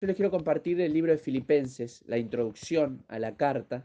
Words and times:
Yo 0.00 0.06
les 0.06 0.14
quiero 0.14 0.30
compartir 0.30 0.80
el 0.80 0.92
libro 0.92 1.10
de 1.10 1.18
Filipenses, 1.18 2.04
la 2.06 2.18
introducción 2.18 3.04
a 3.08 3.18
la 3.18 3.36
carta. 3.36 3.84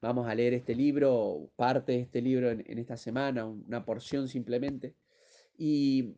Vamos 0.00 0.26
a 0.26 0.34
leer 0.34 0.54
este 0.54 0.74
libro, 0.74 1.50
parte 1.54 1.92
de 1.92 2.00
este 2.00 2.22
libro 2.22 2.50
en, 2.50 2.78
esta 2.78 2.96
semana, 2.96 3.44
una 3.44 3.84
porción 3.84 4.26
simplemente. 4.26 4.94
Y, 5.58 6.14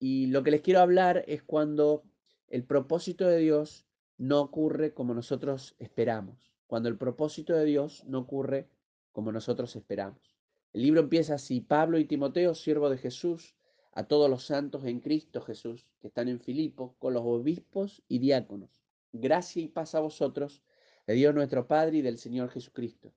y 0.00 0.26
lo 0.26 0.42
que 0.42 0.50
les 0.50 0.62
quiero 0.62 0.80
hablar 0.80 1.22
es 1.28 1.44
cuando 1.44 2.02
el 2.48 2.64
propósito 2.64 3.28
de 3.28 3.38
Dios 3.38 3.86
no 4.18 4.40
ocurre 4.40 4.92
como 4.92 5.14
nosotros 5.14 5.76
esperamos. 5.78 6.52
Cuando 6.66 6.88
el 6.88 6.98
propósito 6.98 7.54
de 7.54 7.66
Dios 7.66 8.02
no 8.08 8.18
ocurre 8.18 8.66
como 9.12 9.30
nosotros 9.30 9.76
esperamos. 9.76 10.36
El 10.72 10.82
libro 10.82 11.00
empieza 11.00 11.34
así, 11.34 11.60
Pablo 11.60 11.96
y 11.96 12.06
Timoteo, 12.06 12.56
siervo 12.56 12.90
de 12.90 12.98
Jesús, 12.98 13.54
a 13.92 14.08
todos 14.08 14.28
los 14.28 14.42
santos 14.42 14.84
en 14.84 14.98
Cristo 14.98 15.42
Jesús, 15.42 15.86
que 16.00 16.08
están 16.08 16.26
en 16.26 16.40
Filipo, 16.40 16.96
con 16.98 17.14
los 17.14 17.22
obispos 17.24 18.02
y 18.08 18.18
diáconos 18.18 18.79
Gracia 19.12 19.62
y 19.62 19.68
paz 19.68 19.94
a 19.94 20.00
vosotros, 20.00 20.62
de 21.06 21.14
Dios 21.14 21.34
nuestro 21.34 21.66
Padre 21.66 21.98
y 21.98 22.02
del 22.02 22.18
Señor 22.18 22.50
Jesucristo. 22.50 23.12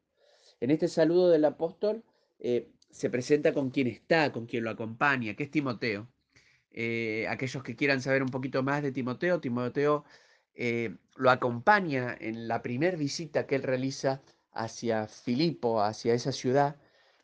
En 0.59 0.71
este 0.71 0.87
saludo 0.87 1.29
del 1.29 1.45
apóstol 1.45 2.03
eh, 2.39 2.71
se 2.89 3.09
presenta 3.09 3.53
con 3.53 3.69
quien 3.69 3.87
está, 3.87 4.31
con 4.31 4.45
quien 4.45 4.63
lo 4.63 4.69
acompaña, 4.69 5.35
que 5.35 5.43
es 5.43 5.51
Timoteo. 5.51 6.07
Eh, 6.71 7.27
aquellos 7.29 7.63
que 7.63 7.75
quieran 7.75 8.01
saber 8.01 8.23
un 8.23 8.29
poquito 8.29 8.63
más 8.63 8.81
de 8.81 8.91
Timoteo, 8.91 9.39
Timoteo 9.39 10.05
eh, 10.55 10.95
lo 11.15 11.29
acompaña 11.29 12.15
en 12.19 12.47
la 12.47 12.61
primera 12.61 12.97
visita 12.97 13.45
que 13.45 13.55
él 13.55 13.63
realiza 13.63 14.21
hacia 14.51 15.07
Filipo, 15.07 15.81
hacia 15.81 16.13
esa 16.13 16.31
ciudad, 16.31 16.77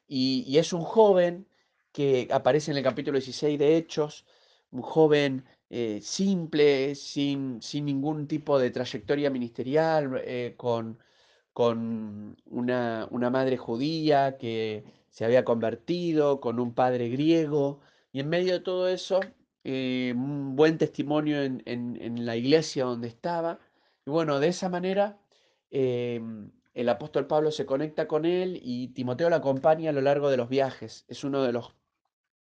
y, 0.08 0.44
y, 0.48 0.58
es 0.58 0.74
un 0.74 0.82
joven 0.82 1.48
que 1.92 2.28
aparece 2.32 2.72
en 2.72 2.78
el 2.78 2.84
capítulo 2.84 3.18
16 3.18 3.60
de 3.60 3.78
Hechos, 3.78 4.26
un 4.72 4.82
joven 4.82 5.46
eh, 5.70 6.00
simple, 6.02 6.96
sin, 6.96 7.62
sin, 7.62 7.86
ningún 7.86 8.28
tipo 8.28 8.58
de 8.60 8.72
trayectoria 8.72 9.30
ministerial, 9.30 10.22
eh, 10.26 10.56
con, 10.58 11.00
con 11.54 12.38
una, 12.46 13.08
una, 13.12 13.30
madre 13.30 13.58
judía 13.58 14.38
que 14.38 14.84
se 15.10 15.26
había 15.26 15.46
convertido, 15.46 16.40
con 16.40 16.60
un 16.60 16.74
padre 16.74 17.10
griego, 17.10 17.82
y 18.12 18.20
en 18.22 18.30
medio 18.30 18.54
de 18.54 18.60
todo 18.62 18.88
eso, 18.88 19.20
eh, 19.64 20.14
un 20.16 20.56
buen 20.56 20.78
testimonio 20.78 21.42
en, 21.44 21.62
en, 21.66 22.26
la 22.26 22.36
iglesia 22.36 22.86
donde 22.86 23.08
estaba. 23.08 23.60
Y 24.06 24.10
bueno, 24.10 24.40
de 24.40 24.48
esa 24.48 24.70
manera 24.70 25.20
em, 25.70 26.52
el 26.74 26.90
apóstol 26.90 27.28
Pablo 27.28 27.52
se 27.52 27.66
conecta 27.66 28.08
con 28.08 28.26
él 28.26 28.60
y 28.64 28.90
Timoteo 28.90 29.30
lo 29.30 29.36
acompaña 29.36 29.90
a 29.92 29.94
lo 29.94 30.02
largo 30.02 30.30
de 30.30 30.38
los 30.38 30.50
viajes. 30.50 31.06
Es 31.08 31.24
uno 31.24 31.44
de 31.44 31.52
los 31.54 31.76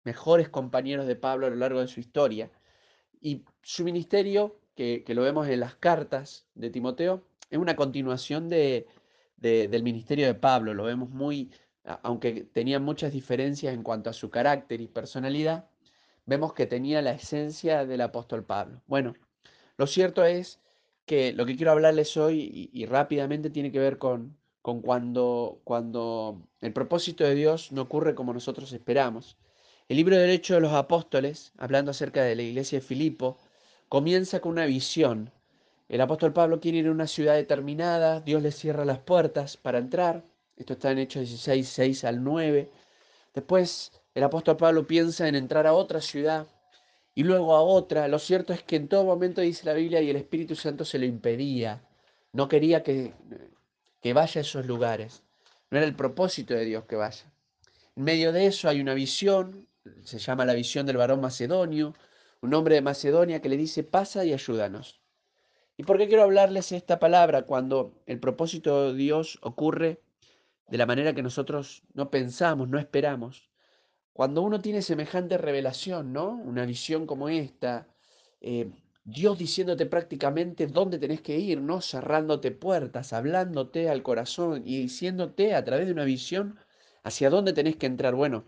mejores 0.04 0.48
compañeros 0.48 1.06
de 1.06 1.16
Pablo 1.16 1.46
a 1.46 1.50
lo 1.50 1.56
largo 1.56 1.80
de 1.80 1.88
su 1.88 2.00
historia. 2.00 2.50
Y 3.20 3.44
su 3.62 3.84
ministerio, 3.84 4.58
que, 4.74 5.04
lo 5.08 5.22
vemos 5.22 5.48
en 5.48 5.60
las 5.60 5.74
cartas 5.74 6.46
de 6.54 6.70
Timoteo, 6.70 7.24
es 7.50 7.58
una 7.58 7.76
continuación 7.76 8.48
de, 8.48 8.86
del 9.36 9.82
ministerio 9.82 10.26
de 10.26 10.34
Pablo. 10.34 10.74
Lo 10.74 10.84
vemos 10.84 11.10
muy, 11.10 11.50
aunque 12.02 12.44
tenía 12.52 12.78
muchas 12.78 13.12
diferencias 13.12 13.74
en 13.74 13.82
cuanto 13.82 14.10
a 14.10 14.12
su 14.12 14.30
carácter 14.30 14.80
y 14.80 14.88
personalidad, 14.88 15.68
vemos 16.26 16.52
que 16.52 16.66
tenía 16.66 17.02
la 17.02 17.12
esencia 17.12 17.86
del 17.86 18.02
apóstol 18.02 18.44
Pablo. 18.44 18.82
Bueno, 18.86 19.14
lo 19.76 19.86
cierto 19.86 20.24
es 20.24 20.60
que 21.06 21.32
lo 21.32 21.46
que 21.46 21.56
quiero 21.56 21.72
hablarles 21.72 22.16
hoy 22.16 22.70
y, 22.72 22.86
rápidamente 22.86 23.48
tiene 23.50 23.72
que 23.72 23.78
ver 23.78 23.98
con, 23.98 24.36
con 24.60 24.82
cuando, 24.82 25.60
cuando 25.64 26.42
el 26.60 26.72
propósito 26.72 27.24
de 27.24 27.34
Dios 27.34 27.72
no 27.72 27.82
ocurre 27.82 28.14
como 28.14 28.34
nosotros 28.34 28.72
esperamos. 28.72 29.38
El 29.88 29.96
libro 29.96 30.16
de 30.16 30.20
Derecho 30.20 30.52
de 30.52 30.60
los 30.60 30.74
Apóstoles, 30.74 31.50
hablando 31.56 31.92
acerca 31.92 32.22
de 32.22 32.36
la 32.36 32.42
iglesia 32.42 32.78
de 32.78 32.84
Filipo, 32.84 33.38
comienza 33.88 34.38
con 34.38 34.52
una 34.52 34.66
visión. 34.66 35.30
El 35.88 36.02
apóstol 36.02 36.34
Pablo 36.34 36.60
quiere 36.60 36.76
ir 36.76 36.88
a 36.88 36.90
una 36.90 37.06
ciudad 37.06 37.36
determinada, 37.36 38.20
Dios 38.20 38.42
le 38.42 38.52
cierra 38.52 38.84
las 38.84 38.98
puertas 38.98 39.56
para 39.56 39.78
entrar. 39.78 40.22
Esto 40.58 40.74
está 40.74 40.90
en 40.90 40.98
Hechos 40.98 41.22
16, 41.22 41.66
6 41.66 42.04
al 42.04 42.22
9. 42.22 42.68
Después 43.32 43.92
el 44.14 44.24
apóstol 44.24 44.58
Pablo 44.58 44.86
piensa 44.86 45.26
en 45.26 45.34
entrar 45.34 45.66
a 45.66 45.72
otra 45.72 46.02
ciudad 46.02 46.46
y 47.14 47.24
luego 47.24 47.56
a 47.56 47.62
otra. 47.62 48.08
Lo 48.08 48.18
cierto 48.18 48.52
es 48.52 48.62
que 48.62 48.76
en 48.76 48.88
todo 48.88 49.04
momento 49.04 49.40
dice 49.40 49.64
la 49.64 49.72
Biblia 49.72 50.02
y 50.02 50.10
el 50.10 50.16
Espíritu 50.16 50.54
Santo 50.54 50.84
se 50.84 50.98
lo 50.98 51.06
impedía. 51.06 51.80
No 52.34 52.46
quería 52.46 52.82
que, 52.82 53.14
que 54.02 54.12
vaya 54.12 54.40
a 54.40 54.42
esos 54.42 54.66
lugares. 54.66 55.22
No 55.70 55.78
era 55.78 55.86
el 55.86 55.96
propósito 55.96 56.52
de 56.52 56.66
Dios 56.66 56.84
que 56.84 56.96
vaya. 56.96 57.24
En 57.96 58.04
medio 58.04 58.32
de 58.32 58.44
eso 58.44 58.68
hay 58.68 58.82
una 58.82 58.92
visión, 58.92 59.67
se 60.02 60.18
llama 60.18 60.44
la 60.44 60.54
visión 60.54 60.86
del 60.86 60.96
varón 60.96 61.20
macedonio, 61.20 61.94
un 62.40 62.54
hombre 62.54 62.76
de 62.76 62.82
Macedonia 62.82 63.40
que 63.40 63.48
le 63.48 63.56
dice, 63.56 63.84
pasa 63.84 64.24
y 64.24 64.32
ayúdanos. 64.32 65.00
¿Y 65.76 65.84
por 65.84 65.98
qué 65.98 66.08
quiero 66.08 66.24
hablarles 66.24 66.72
esta 66.72 66.98
palabra 66.98 67.42
cuando 67.42 68.02
el 68.06 68.18
propósito 68.20 68.92
de 68.92 68.98
Dios 68.98 69.38
ocurre 69.42 70.02
de 70.68 70.78
la 70.78 70.86
manera 70.86 71.14
que 71.14 71.22
nosotros 71.22 71.82
no 71.94 72.10
pensamos, 72.10 72.68
no 72.68 72.78
esperamos? 72.78 73.48
Cuando 74.12 74.42
uno 74.42 74.60
tiene 74.60 74.82
semejante 74.82 75.38
revelación, 75.38 76.12
¿no? 76.12 76.30
Una 76.30 76.66
visión 76.66 77.06
como 77.06 77.28
esta, 77.28 77.86
eh, 78.40 78.72
Dios 79.04 79.38
diciéndote 79.38 79.86
prácticamente 79.86 80.66
dónde 80.66 80.98
tenés 80.98 81.22
que 81.22 81.38
ir, 81.38 81.60
¿no? 81.60 81.80
Cerrándote 81.80 82.50
puertas, 82.50 83.12
hablándote 83.12 83.88
al 83.88 84.02
corazón 84.02 84.62
y 84.66 84.82
diciéndote 84.82 85.54
a 85.54 85.64
través 85.64 85.86
de 85.86 85.92
una 85.92 86.04
visión 86.04 86.58
hacia 87.04 87.30
dónde 87.30 87.52
tenés 87.52 87.76
que 87.76 87.86
entrar. 87.86 88.14
Bueno, 88.14 88.44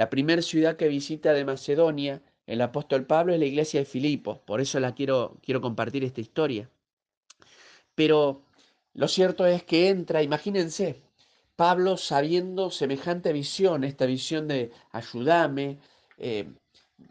la 0.00 0.08
primera 0.08 0.40
ciudad 0.40 0.78
que 0.78 0.88
visita 0.88 1.34
de 1.34 1.44
Macedonia 1.44 2.22
el 2.46 2.62
apóstol 2.62 3.04
Pablo 3.04 3.34
es 3.34 3.38
la 3.38 3.44
iglesia 3.44 3.80
de 3.80 3.84
Filipos, 3.84 4.38
por 4.38 4.62
eso 4.62 4.80
la 4.80 4.94
quiero, 4.94 5.36
quiero 5.42 5.60
compartir 5.60 6.04
esta 6.04 6.22
historia. 6.22 6.70
Pero 7.94 8.42
lo 8.94 9.08
cierto 9.08 9.44
es 9.44 9.62
que 9.62 9.90
entra, 9.90 10.22
imagínense, 10.22 11.02
Pablo 11.54 11.98
sabiendo 11.98 12.70
semejante 12.70 13.34
visión, 13.34 13.84
esta 13.84 14.06
visión 14.06 14.48
de 14.48 14.70
ayúdame, 14.90 15.80
eh, 16.16 16.48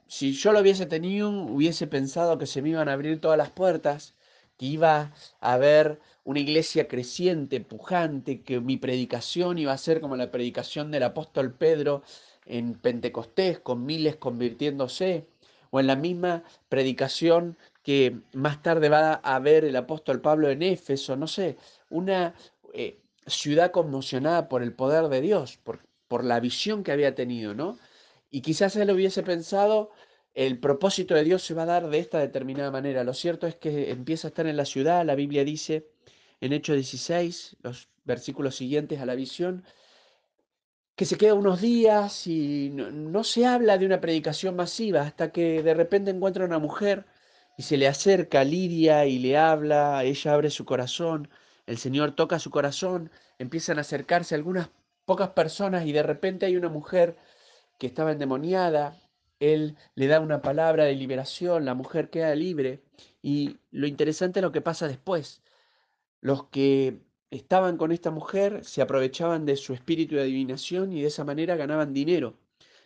si 0.08 0.34
yo 0.34 0.52
lo 0.52 0.62
hubiese 0.62 0.88
tenido, 0.88 1.30
hubiese 1.30 1.86
pensado 1.86 2.40
que 2.40 2.48
se 2.48 2.64
me 2.64 2.70
iban 2.70 2.90
a 2.90 2.94
abrir 2.94 3.22
todas 3.22 3.38
las 3.38 3.52
puertas, 3.52 4.16
que 4.58 4.66
iba 4.66 5.14
a 5.42 5.54
haber 5.54 6.00
una 6.24 6.40
iglesia 6.40 6.88
creciente, 6.88 7.62
pujante, 7.62 8.42
que 8.42 8.60
mi 8.60 8.78
predicación 8.78 9.60
iba 9.60 9.74
a 9.74 9.78
ser 9.78 10.02
como 10.02 10.16
la 10.16 10.32
predicación 10.32 10.90
del 10.90 11.04
apóstol 11.04 11.54
Pedro 11.54 12.02
en 12.50 12.76
Pentecostés 12.76 13.60
con 13.60 13.86
miles 13.86 14.18
convirtiéndose, 14.18 15.28
o 15.72 15.80
en 15.80 15.88
la 15.88 15.96
misma 15.96 16.44
predicación 16.68 17.58
que 17.84 18.22
más 18.34 18.62
tarde 18.62 18.90
va 18.90 19.14
a 19.14 19.40
ver 19.40 19.66
el 19.66 19.76
apóstol 19.76 20.22
Pablo 20.22 20.50
en 20.50 20.64
Éfeso, 20.64 21.16
no 21.16 21.28
sé, 21.28 21.58
una 21.90 22.36
eh, 22.74 23.00
ciudad 23.28 23.72
conmocionada 23.72 24.50
por 24.50 24.64
el 24.64 24.74
poder 24.74 25.10
de 25.10 25.22
Dios, 25.22 25.58
por, 25.58 25.82
por 26.08 26.24
la 26.24 26.40
visión 26.40 26.84
que 26.84 26.92
había 26.92 27.16
tenido, 27.16 27.54
¿no? 27.54 27.78
Y 28.32 28.42
quizás 28.42 28.76
él 28.76 28.92
hubiese 28.92 29.24
pensado, 29.24 29.92
el 30.34 30.60
propósito 30.60 31.16
de 31.16 31.24
Dios 31.24 31.44
se 31.44 31.54
va 31.54 31.64
a 31.64 31.68
dar 31.68 31.90
de 31.90 32.00
esta 32.00 32.20
determinada 32.20 32.72
manera. 32.72 33.04
Lo 33.04 33.14
cierto 33.14 33.48
es 33.48 33.56
que 33.56 33.92
empieza 33.92 34.28
a 34.28 34.30
estar 34.30 34.48
en 34.48 34.58
la 34.58 34.66
ciudad, 34.66 35.06
la 35.06 35.16
Biblia 35.16 35.44
dice 35.44 35.90
en 36.42 36.54
Hechos 36.54 36.76
16, 36.76 37.58
los 37.64 37.90
versículos 38.06 38.56
siguientes 38.56 39.02
a 39.02 39.06
la 39.06 39.16
visión, 39.16 39.64
que 41.00 41.06
se 41.06 41.18
queda 41.18 41.34
unos 41.34 41.62
días 41.62 42.28
y 42.28 42.72
no, 42.72 43.24
se 43.24 43.46
habla 43.46 43.78
de 43.78 43.86
una 43.86 44.02
predicación 44.02 44.58
masiva 44.58 45.04
hasta 45.04 45.32
que 45.32 45.64
de 45.64 45.74
repente 45.74 46.12
encuentra 46.12 46.44
una 46.44 46.60
mujer 46.60 47.06
y 47.58 47.64
se 47.64 47.78
le 47.78 47.88
acerca 47.88 48.44
Lidia 48.44 49.06
y 49.06 49.18
le 49.18 49.38
habla, 49.38 50.04
ella 50.04 50.34
abre 50.34 50.50
su 50.50 50.66
corazón, 50.66 51.30
el 51.68 51.78
Señor 51.78 52.18
toca 52.18 52.38
su 52.38 52.52
corazón, 52.52 53.12
empiezan 53.38 53.78
a 53.78 53.82
acercarse 53.82 54.36
algunas 54.36 54.72
pocas 55.06 55.30
personas 55.30 55.86
y 55.86 55.94
de 55.94 56.04
repente 56.04 56.46
hay 56.46 56.58
una 56.58 56.68
mujer 56.68 57.16
que 57.78 57.88
estaba 57.88 58.12
endemoniada, 58.12 59.00
él 59.40 59.78
le 59.96 60.08
da 60.08 60.20
una 60.20 60.42
palabra 60.42 60.84
de 60.84 60.96
liberación, 60.96 61.64
la 61.64 61.76
mujer 61.76 62.10
queda 62.10 62.36
libre 62.36 62.84
y 63.22 63.56
lo 63.72 63.88
interesante 63.88 64.40
es 64.40 64.44
lo 64.44 64.52
que 64.52 64.60
pasa 64.60 64.90
después. 64.90 65.42
Los 66.20 66.48
que 66.50 67.00
estaban 67.32 67.78
con 67.78 67.92
esta 67.92 68.12
mujer, 68.12 68.64
se 68.66 68.82
aprovechaban 68.82 69.46
de 69.46 69.56
su 69.56 69.74
espíritu 69.74 70.16
de 70.16 70.22
adivinación 70.22 70.94
y 70.94 71.02
de 71.02 71.08
esa 71.08 71.24
manera 71.24 71.56
ganaban 71.56 71.94
dinero. 71.94 72.38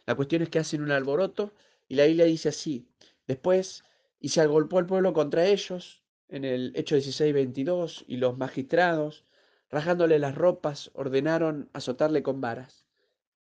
La 0.06 0.16
cuestión 0.16 0.42
es 0.42 0.50
que 0.50 0.60
hacen 0.60 0.82
un 0.82 0.92
alboroto 0.92 1.54
y 1.88 1.96
la 1.96 2.08
isla 2.08 2.26
dice 2.26 2.50
así. 2.50 2.88
Después, 3.28 3.84
y 4.20 4.30
se 4.30 4.42
agolpó 4.42 4.80
el 4.80 4.86
pueblo 4.86 5.14
contra 5.14 5.46
ellos, 5.46 6.04
en 6.28 6.46
el 6.46 6.74
hecho 6.76 6.96
16-22, 6.96 8.04
y 8.08 8.18
los 8.18 8.38
magistrados, 8.38 9.24
rajándole 9.70 10.20
las 10.20 10.36
ropas, 10.36 10.92
ordenaron 10.94 11.70
azotarle 11.74 12.24
con 12.24 12.42
varas. 12.42 12.86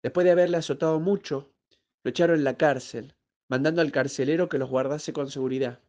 Después 0.02 0.24
de 0.24 0.32
haberle 0.32 0.56
azotado 0.56 1.00
mucho, 1.00 1.52
lo 2.04 2.10
echaron 2.10 2.36
en 2.36 2.44
la 2.44 2.56
cárcel, 2.56 3.14
mandando 3.48 3.80
al 3.80 3.92
carcelero 3.92 4.48
que 4.48 4.58
los 4.58 4.70
guardase 4.70 5.12
con 5.12 5.30
seguridad, 5.30 5.80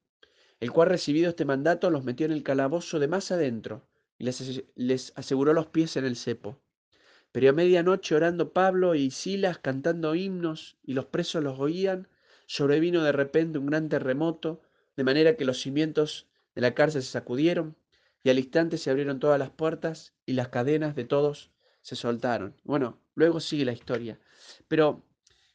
el 0.60 0.72
cual 0.72 0.90
recibido 0.90 1.30
este 1.30 1.46
mandato 1.46 1.90
los 1.90 2.04
metió 2.04 2.26
en 2.26 2.32
el 2.32 2.44
calabozo 2.44 3.00
de 3.00 3.08
más 3.08 3.32
adentro, 3.32 3.88
les, 4.24 5.14
aseguró 5.16 5.54
los 5.54 5.68
pies 5.68 5.98
en 5.98 6.06
el 6.06 6.16
cepo. 6.16 6.60
Pero 7.32 7.50
a 7.50 7.54
medianoche 7.54 8.16
orando 8.16 8.54
Pablo 8.54 8.96
y 8.96 9.12
Silas 9.12 9.58
cantando 9.58 10.16
himnos 10.16 10.78
y 10.84 10.94
los 10.94 11.06
presos 11.06 11.44
los 11.44 11.60
oían, 11.60 12.08
sobrevino 12.46 13.04
de 13.04 13.12
repente 13.12 13.58
un 13.58 13.66
gran 13.68 13.90
terremoto, 13.90 14.62
de 14.96 15.04
manera 15.04 15.36
que 15.36 15.46
los 15.46 15.60
cimientos 15.60 16.28
de 16.56 16.62
la 16.62 16.76
cárcel 16.76 17.02
se 17.02 17.12
sacudieron 17.12 17.76
y 18.24 18.30
al 18.30 18.40
instante 18.40 18.78
se 18.78 18.90
abrieron 18.90 19.20
todas 19.20 19.40
las 19.40 19.50
puertas 19.50 20.14
y 20.26 20.34
las 20.34 20.50
cadenas 20.50 20.96
de 20.96 21.06
todos 21.06 21.52
se 21.82 21.96
soltaron. 21.96 22.56
Bueno, 22.64 23.00
luego 23.16 23.40
sigue 23.40 23.66
la 23.66 23.74
historia. 23.74 24.20
Pero 24.68 25.04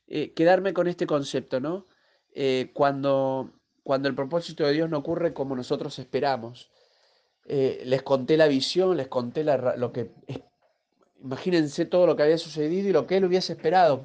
eh, 0.07 0.33
quedarme 0.35 0.75
con 0.75 0.89
este 0.89 1.07
concepto, 1.07 1.61
¿no? 1.61 1.87
Eh, 2.35 2.71
cuando, 2.75 3.53
cuando 3.83 4.09
el 4.09 4.15
propósito 4.15 4.65
de 4.65 4.73
Dios 4.73 4.91
no 4.91 4.99
ocurre 4.99 5.33
como 5.33 5.57
nosotros 5.57 5.99
esperamos. 5.99 6.71
Eh, 7.51 7.83
les 7.87 8.03
conté 8.03 8.37
la 8.37 8.47
visión, 8.47 8.97
les 8.97 9.09
conté 9.09 9.43
lo 9.43 9.93
que... 9.93 10.13
Imagínense 11.21 11.87
todo 11.87 12.07
lo 12.07 12.15
que 12.15 12.23
había 12.23 12.39
sucedido 12.39 12.89
y 12.89 12.93
lo 12.93 13.07
que 13.07 13.17
él 13.17 13.25
hubiese 13.25 13.55
esperado. 13.55 14.05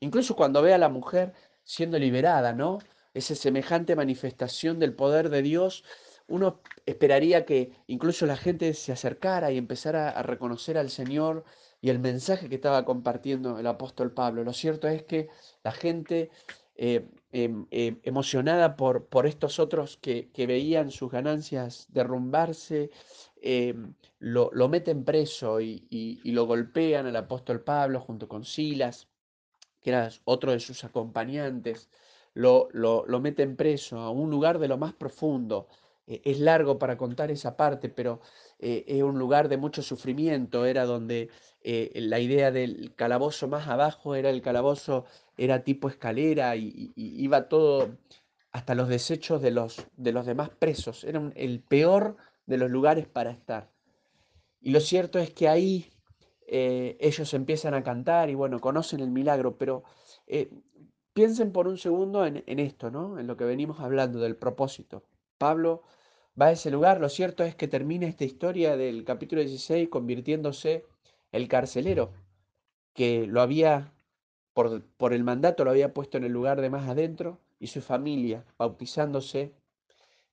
Incluso 0.00 0.34
cuando 0.34 0.60
ve 0.60 0.74
a 0.74 0.78
la 0.78 0.88
mujer 0.88 1.32
siendo 1.62 1.98
liberada, 1.98 2.52
¿no? 2.52 2.80
Esa 3.14 3.34
semejante 3.34 3.94
manifestación 3.96 4.78
del 4.78 4.92
poder 4.94 5.30
de 5.30 5.40
Dios, 5.40 5.84
uno 6.26 6.60
esperaría 6.84 7.46
que 7.46 7.72
incluso 7.86 8.26
la 8.26 8.36
gente 8.36 8.74
se 8.74 8.92
acercara 8.92 9.52
y 9.52 9.58
empezara 9.58 10.10
a 10.10 10.22
reconocer 10.22 10.76
al 10.76 10.90
Señor 10.90 11.44
y 11.80 11.90
el 11.90 12.00
mensaje 12.00 12.48
que 12.48 12.56
estaba 12.56 12.84
compartiendo 12.84 13.58
el 13.58 13.66
apóstol 13.66 14.12
Pablo. 14.12 14.44
Lo 14.44 14.52
cierto 14.52 14.88
es 14.88 15.04
que 15.04 15.28
la 15.62 15.72
gente 15.72 16.30
eh, 16.74 17.08
em, 17.32 17.66
em, 17.70 18.00
emocionada 18.02 18.76
por, 18.76 19.06
por, 19.06 19.26
estos 19.26 19.58
otros 19.58 19.96
que, 19.96 20.30
veían 20.46 20.90
sus 20.90 21.10
ganancias 21.10 21.86
derrumbarse, 21.90 22.90
em, 23.42 23.94
lo, 24.18 24.50
lo, 24.52 24.68
meten 24.68 25.04
preso 25.04 25.60
y, 25.60 25.86
y, 25.90 26.32
lo 26.32 26.46
golpean 26.46 27.06
al 27.06 27.16
apóstol 27.16 27.62
Pablo 27.62 28.00
junto 28.00 28.28
con 28.28 28.44
Silas, 28.44 29.08
que 29.80 29.90
era 29.90 30.10
otro 30.24 30.52
de 30.52 30.60
sus 30.60 30.84
acompañantes, 30.84 31.88
lo, 32.34 32.68
lo, 32.72 33.04
lo 33.06 33.20
meten 33.20 33.56
preso 33.56 33.98
a 33.98 34.10
un 34.10 34.30
lugar 34.30 34.58
de 34.58 34.68
lo 34.68 34.78
más 34.78 34.94
profundo. 34.94 35.68
E, 36.10 36.20
es 36.24 36.40
largo 36.40 36.78
para 36.78 36.96
contar 36.98 37.30
esa 37.30 37.56
parte, 37.56 37.88
pero 37.88 38.20
eh, 38.58 38.84
es 38.88 39.02
un 39.02 39.18
lugar 39.18 39.48
de 39.48 39.56
mucho 39.56 39.82
sufrimiento, 39.82 40.66
era 40.66 40.84
donde 40.84 41.30
eh, 41.62 41.92
la 41.94 42.18
idea 42.18 42.50
del 42.50 42.94
calabozo 42.96 43.46
más 43.48 43.68
abajo 43.68 44.16
era 44.16 44.30
el 44.30 44.42
calabozo, 44.42 45.04
era 45.36 45.62
tipo 45.62 45.88
escalera 45.88 46.56
y, 46.56 46.92
iba 46.96 47.48
todo 47.48 47.96
hasta 48.52 48.74
los 48.74 48.88
desechos 48.88 49.40
de 49.40 49.52
los, 49.52 49.86
de 49.96 50.12
los 50.12 50.26
demás 50.26 50.50
presos, 50.50 51.04
era 51.04 51.30
el 51.36 51.60
peor 51.60 52.16
de 52.46 52.58
los 52.58 52.70
lugares 52.70 53.06
para 53.06 53.30
estar. 53.30 53.70
Y 54.60 54.72
lo 54.72 54.80
cierto 54.80 55.20
es 55.20 55.30
que 55.30 55.48
ahí 55.48 55.92
eh, 56.48 56.96
ellos 57.00 57.32
empiezan 57.34 57.74
a 57.74 57.84
cantar 57.84 58.30
y 58.30 58.34
bueno, 58.34 58.58
conocen 58.60 59.00
el 59.00 59.10
milagro, 59.10 59.56
pero 59.56 59.84
piensen 61.12 61.52
por 61.52 61.68
un 61.68 61.78
segundo 61.78 62.26
en, 62.26 62.42
en 62.46 62.58
esto, 62.58 62.90
¿no? 62.90 63.18
En 63.18 63.26
lo 63.28 63.36
que 63.36 63.44
venimos 63.44 63.78
hablando 63.80 64.18
del 64.18 64.36
propósito. 64.36 65.04
Pablo 65.38 65.82
va 66.40 66.46
a 66.46 66.52
ese 66.52 66.70
lugar. 66.70 67.00
Lo 67.00 67.08
cierto 67.08 67.44
es 67.44 67.54
que 67.54 67.68
termina 67.68 68.06
esta 68.06 68.24
historia 68.24 68.76
del 68.76 69.04
capítulo 69.04 69.40
16 69.40 69.88
convirtiéndose 69.88 70.84
el 71.32 71.48
carcelero, 71.48 72.12
que 72.94 73.26
lo 73.26 73.40
había, 73.40 73.92
por, 74.52 74.82
por, 74.96 75.12
el 75.12 75.24
mandato, 75.24 75.64
lo 75.64 75.70
había 75.70 75.94
puesto 75.94 76.18
en 76.18 76.24
el 76.24 76.32
lugar 76.32 76.60
de 76.60 76.70
más 76.70 76.88
adentro, 76.88 77.38
y 77.60 77.68
su 77.68 77.82
familia 77.82 78.44
bautizándose, 78.58 79.52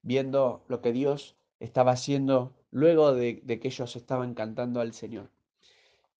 viendo 0.02 0.64
lo 0.68 0.82
que 0.82 0.94
Dios 0.94 1.36
estaba 1.60 1.92
haciendo 1.92 2.54
luego 2.72 3.14
de, 3.14 3.42
que 3.42 3.68
ellos 3.68 3.96
estaban 3.96 4.34
cantando 4.34 4.80
al 4.80 4.94
Señor. 4.94 5.30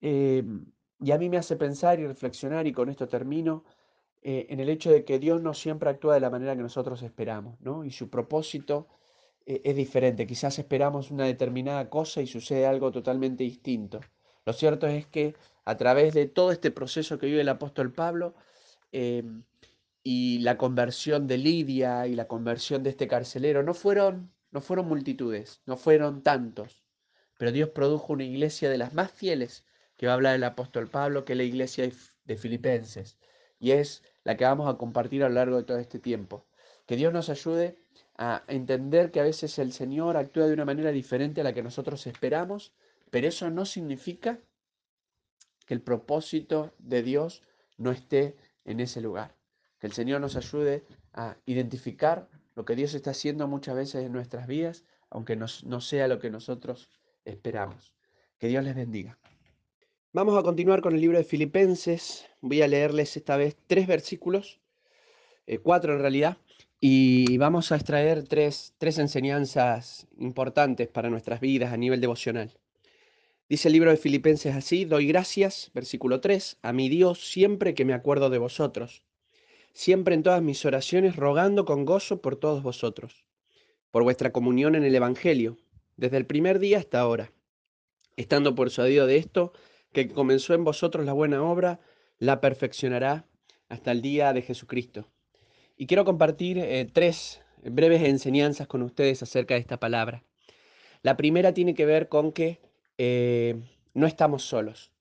Em, 0.02 0.66
y 1.00 1.12
a 1.12 1.18
mí 1.18 1.30
me 1.30 1.38
hace 1.38 1.56
pensar 1.56 2.00
y 2.00 2.08
reflexionar, 2.08 2.68
y 2.68 2.74
con 2.74 2.90
esto 2.90 3.08
termino, 3.08 3.64
eh, 4.22 4.48
en 4.50 4.60
el 4.60 4.70
hecho 4.70 4.92
de 4.92 5.06
que 5.06 5.20
Dios 5.20 5.42
no 5.42 5.54
siempre 5.54 5.90
actúa 5.90 6.16
de 6.16 6.20
la 6.20 6.30
manera 6.30 6.56
que 6.56 6.62
nosotros 6.62 7.02
esperamos, 7.04 7.60
¿no? 7.62 7.86
Y 7.86 7.92
su 7.92 8.10
propósito 8.10 8.88
es 9.48 9.76
diferente. 9.76 10.28
Quizás 10.28 10.60
esperamos 10.60 11.10
una 11.10 11.26
determinada 11.26 11.90
cosa 11.90 12.22
y 12.22 12.28
sucede 12.28 12.66
algo 12.66 12.92
totalmente 12.92 13.44
distinto. 13.44 14.02
Lo 14.46 14.54
cierto 14.54 14.88
es 14.88 15.08
que 15.08 15.36
a 15.66 15.78
través 15.78 16.14
de 16.14 16.28
todo 16.28 16.52
este 16.52 16.72
proceso 16.72 17.18
que 17.18 17.28
vive 17.28 17.42
el 17.42 17.50
apóstol 17.50 17.94
Pablo 17.94 18.36
em, 18.92 19.44
y 20.04 20.40
la 20.40 20.58
conversión 20.58 21.28
de 21.28 21.38
Lidia 21.38 22.08
y 22.08 22.16
la 22.16 22.28
conversión 22.28 22.84
de 22.84 22.90
este 22.90 23.08
carcelero, 23.08 23.64
no 23.64 23.74
fueron, 23.74 24.34
no 24.52 24.62
fueron 24.62 24.88
multitudes, 24.88 25.62
no 25.66 25.78
fueron 25.78 26.24
tantos, 26.24 26.86
pero 27.38 27.52
Dios 27.52 27.70
produjo 27.70 28.14
una 28.14 28.24
iglesia 28.24 28.70
de 28.70 28.78
las 28.78 28.94
más 28.94 29.12
fieles 29.12 29.66
que 29.98 30.08
va 30.08 30.14
a 30.14 30.16
hablar 30.16 30.36
el 30.36 30.44
apóstol 30.44 30.90
Pablo, 30.90 31.26
que 31.26 31.34
es 31.34 31.38
la 31.38 31.44
iglesia 31.44 31.90
de 32.26 32.38
Filipenses, 32.38 33.18
y 33.60 33.72
es 33.72 34.04
la 34.24 34.38
que 34.38 34.46
vamos 34.46 34.74
a 34.74 34.78
compartir 34.78 35.24
a 35.24 35.30
lo 35.30 35.36
largo 35.36 35.58
de 35.58 35.64
todo 35.64 35.78
este 35.78 36.00
tiempo. 36.00 36.48
Que 36.86 36.96
Dios 36.96 37.12
nos 37.12 37.30
ayude 37.30 37.78
a 38.18 38.44
entender 38.48 39.12
que 39.12 39.20
a 39.20 39.24
veces 39.24 39.60
el 39.60 39.72
Señor 39.72 40.18
actúa 40.18 40.48
de 40.48 40.54
una 40.54 40.66
manera 40.66 40.92
diferente 40.92 41.42
a 41.42 41.44
la 41.44 41.54
que 41.54 41.64
nosotros 41.64 42.08
esperamos, 42.08 42.74
pero 43.12 43.28
eso 43.28 43.50
no 43.50 43.66
significa 43.66 44.40
que 45.66 45.74
el 45.74 45.82
propósito 45.82 46.74
de 46.80 47.04
Dios 47.04 47.44
no 47.78 47.92
esté 47.92 48.36
en 48.66 48.80
ese 48.80 49.02
lugar. 49.02 49.36
Que 49.80 49.88
el 49.88 49.94
Señor 49.94 50.22
nos 50.22 50.36
ayude 50.36 50.84
a 51.14 51.38
identificar 51.46 52.28
lo 52.56 52.66
que 52.66 52.76
Dios 52.76 52.96
está 52.96 53.12
haciendo 53.12 53.48
muchas 53.48 53.76
veces 53.76 54.04
en 54.04 54.12
nuestras 54.12 54.48
vidas, 54.48 54.84
aunque 55.10 55.36
no, 55.36 55.48
sea 55.48 56.08
lo 56.08 56.20
que 56.20 56.32
nosotros 56.32 56.90
esperamos. 57.24 57.94
Que 58.40 58.48
Dios 58.48 58.64
les 58.64 58.76
bendiga. 58.76 59.18
Vamos 60.12 60.38
a 60.38 60.42
continuar 60.42 60.82
con 60.82 60.96
el 60.96 61.02
libro 61.02 61.18
de 61.18 61.24
Filipenses. 61.24 62.26
Voy 62.42 62.64
a 62.64 62.68
leerles 62.68 63.16
esta 63.16 63.38
vez 63.38 63.56
tres 63.68 63.86
versículos, 63.86 64.60
eh, 65.46 65.60
cuatro 65.60 65.94
en 65.94 66.00
realidad, 66.00 66.38
y 66.80 67.38
vamos 67.38 67.72
a 67.72 67.76
extraer 67.76 68.24
tres, 68.24 68.74
enseñanzas 68.80 70.08
importantes 70.20 70.88
para 70.88 71.10
nuestras 71.10 71.40
vidas 71.40 71.74
a 71.74 71.78
nivel 71.78 72.02
devocional. 72.02 72.54
Dice 73.50 73.70
el 73.70 73.74
libro 73.74 73.90
de 73.90 73.98
Filipenses 73.98 74.56
así, 74.56 74.86
doy 74.86 75.08
gracias, 75.08 75.72
versículo 75.74 76.20
3, 76.20 76.60
a 76.62 76.74
mi 76.74 76.90
Dios 76.90 77.30
siempre 77.32 77.74
que 77.74 77.86
me 77.86 77.94
acuerdo 77.94 78.30
de 78.30 78.38
vosotros, 78.38 79.04
siempre 79.74 80.14
en 80.14 80.22
todas 80.22 80.42
mis 80.42 80.66
oraciones 80.66 81.16
rogando 81.16 81.66
con 81.66 81.86
gozo 81.86 82.22
por 82.22 82.36
todos 82.36 82.62
vosotros, 82.62 83.24
por 83.90 84.04
vuestra 84.04 84.32
comunión 84.32 84.76
en 84.76 84.84
el 84.84 84.94
Evangelio, 84.94 85.58
desde 85.96 86.18
el 86.18 86.26
primer 86.26 86.60
día 86.60 86.78
hasta 86.78 87.00
ahora, 87.00 87.32
estando 88.18 88.54
persuadido 88.54 89.08
de 89.08 89.18
esto, 89.18 89.54
que 89.94 90.10
comenzó 90.10 90.54
en 90.54 90.66
vosotros 90.66 91.06
la 91.06 91.14
buena 91.14 91.42
obra, 91.42 91.80
la 92.20 92.42
perfeccionará 92.42 93.26
hasta 93.70 93.92
el 93.92 94.02
día 94.02 94.34
de 94.34 94.42
Jesucristo. 94.42 95.08
Y 95.78 95.86
quiero 95.86 96.06
compartir 96.06 96.58
eh, 96.58 96.90
tres 96.92 97.42
breves 97.64 98.02
enseñanzas 98.02 98.68
con 98.68 98.82
ustedes 98.82 99.22
acerca 99.22 99.54
de 99.54 99.60
esta 99.60 99.80
palabra. 99.80 100.24
La 101.04 101.16
primera 101.16 101.54
tiene 101.54 101.76
que 101.76 101.86
ver 101.86 102.10
con 102.10 102.32
que 102.32 102.60
eh, 102.98 103.62
no 103.94 104.08
estamos 104.08 104.44
solos. 104.44 104.92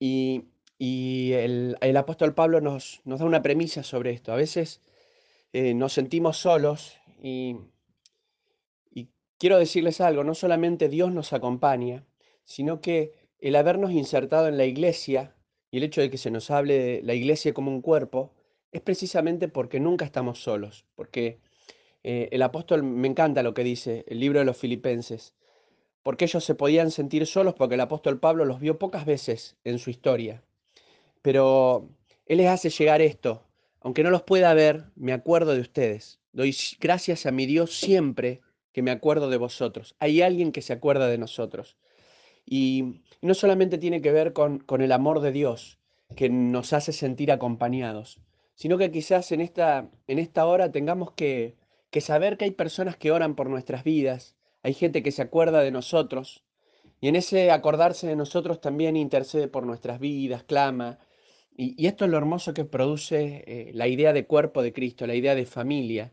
Y, 0.00 0.44
el, 0.80 1.96
apóstol 1.96 2.34
Pablo 2.34 2.60
nos, 2.60 3.02
da 3.04 3.24
una 3.24 3.42
premisa 3.42 3.82
sobre 3.84 4.10
esto. 4.10 4.32
A 4.32 4.36
veces 4.36 4.80
eh, 5.52 5.74
nos 5.74 5.92
sentimos 5.92 6.38
solos 6.38 6.96
y, 7.22 7.56
y 8.90 9.08
quiero 9.38 9.58
decirles 9.58 10.00
algo, 10.00 10.24
no 10.24 10.34
solamente 10.34 10.88
Dios 10.88 11.12
nos 11.12 11.32
acompaña, 11.32 12.04
sino 12.44 12.80
que 12.80 13.12
el 13.38 13.56
habernos 13.56 13.92
insertado 13.92 14.48
en 14.48 14.56
la 14.56 14.64
iglesia 14.64 15.36
y 15.70 15.76
el 15.76 15.84
hecho 15.84 16.00
de 16.00 16.10
que 16.10 16.18
se 16.18 16.30
nos 16.30 16.50
hable 16.50 16.78
de 16.78 17.02
la 17.02 17.14
iglesia 17.14 17.54
como 17.54 17.70
un 17.70 17.82
cuerpo, 17.82 18.32
es 18.72 18.80
precisamente 18.80 19.48
porque 19.48 19.80
nunca 19.80 20.04
estamos 20.04 20.42
solos, 20.42 20.86
porque 20.94 21.40
eh, 22.02 22.28
el 22.32 22.42
apóstol, 22.42 22.82
me 22.82 23.08
encanta 23.08 23.42
lo 23.42 23.54
que 23.54 23.64
dice 23.64 24.04
el 24.08 24.20
libro 24.20 24.38
de 24.38 24.44
los 24.44 24.56
filipenses, 24.56 25.34
porque 26.02 26.24
ellos 26.24 26.44
se 26.44 26.54
podían 26.54 26.90
sentir 26.90 27.26
solos 27.26 27.54
porque 27.54 27.74
el 27.74 27.80
apóstol 27.80 28.20
Pablo 28.20 28.44
los 28.44 28.60
vio 28.60 28.78
pocas 28.78 29.04
veces 29.04 29.56
en 29.64 29.78
su 29.78 29.90
historia, 29.90 30.42
pero 31.22 31.90
él 32.26 32.38
les 32.38 32.48
hace 32.48 32.70
llegar 32.70 33.02
esto, 33.02 33.42
aunque 33.80 34.02
no 34.02 34.10
los 34.10 34.22
pueda 34.22 34.54
ver, 34.54 34.84
me 34.94 35.12
acuerdo 35.12 35.54
de 35.54 35.60
ustedes, 35.60 36.20
doy 36.32 36.56
gracias 36.80 37.26
a 37.26 37.32
mi 37.32 37.46
Dios 37.46 37.74
siempre 37.78 38.40
que 38.72 38.82
me 38.82 38.92
acuerdo 38.92 39.28
de 39.28 39.36
vosotros, 39.36 39.96
hay 39.98 40.22
alguien 40.22 40.52
que 40.52 40.62
se 40.62 40.72
acuerda 40.72 41.08
de 41.08 41.18
nosotros. 41.18 41.76
Y 42.46 43.02
no 43.20 43.34
solamente 43.34 43.78
tiene 43.78 44.00
que 44.00 44.12
ver 44.12 44.32
con, 44.32 44.58
con 44.60 44.80
el 44.80 44.92
amor 44.92 45.20
de 45.20 45.30
Dios, 45.30 45.78
que 46.16 46.28
nos 46.30 46.72
hace 46.72 46.92
sentir 46.92 47.30
acompañados, 47.30 48.20
sino 48.60 48.76
que 48.76 48.90
quizás 48.90 49.32
en 49.32 49.40
esta, 49.40 49.88
en 50.06 50.18
esta 50.18 50.44
hora 50.44 50.70
tengamos 50.70 51.12
que, 51.12 51.56
que 51.90 52.02
saber 52.02 52.36
que 52.36 52.44
hay 52.44 52.50
personas 52.50 52.94
que 52.98 53.10
oran 53.10 53.34
por 53.34 53.48
nuestras 53.48 53.84
vidas, 53.84 54.36
hay 54.62 54.74
gente 54.74 55.02
que 55.02 55.12
se 55.12 55.22
acuerda 55.22 55.62
de 55.62 55.70
nosotros, 55.70 56.44
y 57.00 57.08
en 57.08 57.16
ese 57.16 57.52
acordarse 57.52 58.06
de 58.06 58.16
nosotros 58.16 58.60
también 58.60 58.98
intercede 58.98 59.48
por 59.48 59.64
nuestras 59.64 59.98
vidas, 59.98 60.44
clama. 60.44 60.98
Y, 61.56 61.86
esto 61.86 62.04
es 62.04 62.10
lo 62.10 62.18
hermoso 62.18 62.52
que 62.52 62.66
produce 62.66 63.44
eh, 63.46 63.70
la 63.72 63.88
idea 63.88 64.12
de 64.12 64.26
cuerpo 64.26 64.60
de 64.62 64.74
Cristo, 64.74 65.06
la 65.06 65.14
idea 65.14 65.34
de 65.34 65.46
familia, 65.46 66.12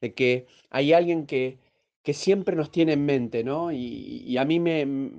de 0.00 0.14
que 0.14 0.48
hay 0.70 0.92
alguien 0.94 1.26
que, 1.26 1.60
que 2.02 2.12
siempre 2.12 2.56
nos 2.56 2.72
tiene 2.72 2.94
en 2.94 3.06
mente, 3.06 3.44
¿no? 3.44 3.70
Y, 3.70 4.36
a 4.36 4.44
mí 4.44 4.58
me, 4.58 5.12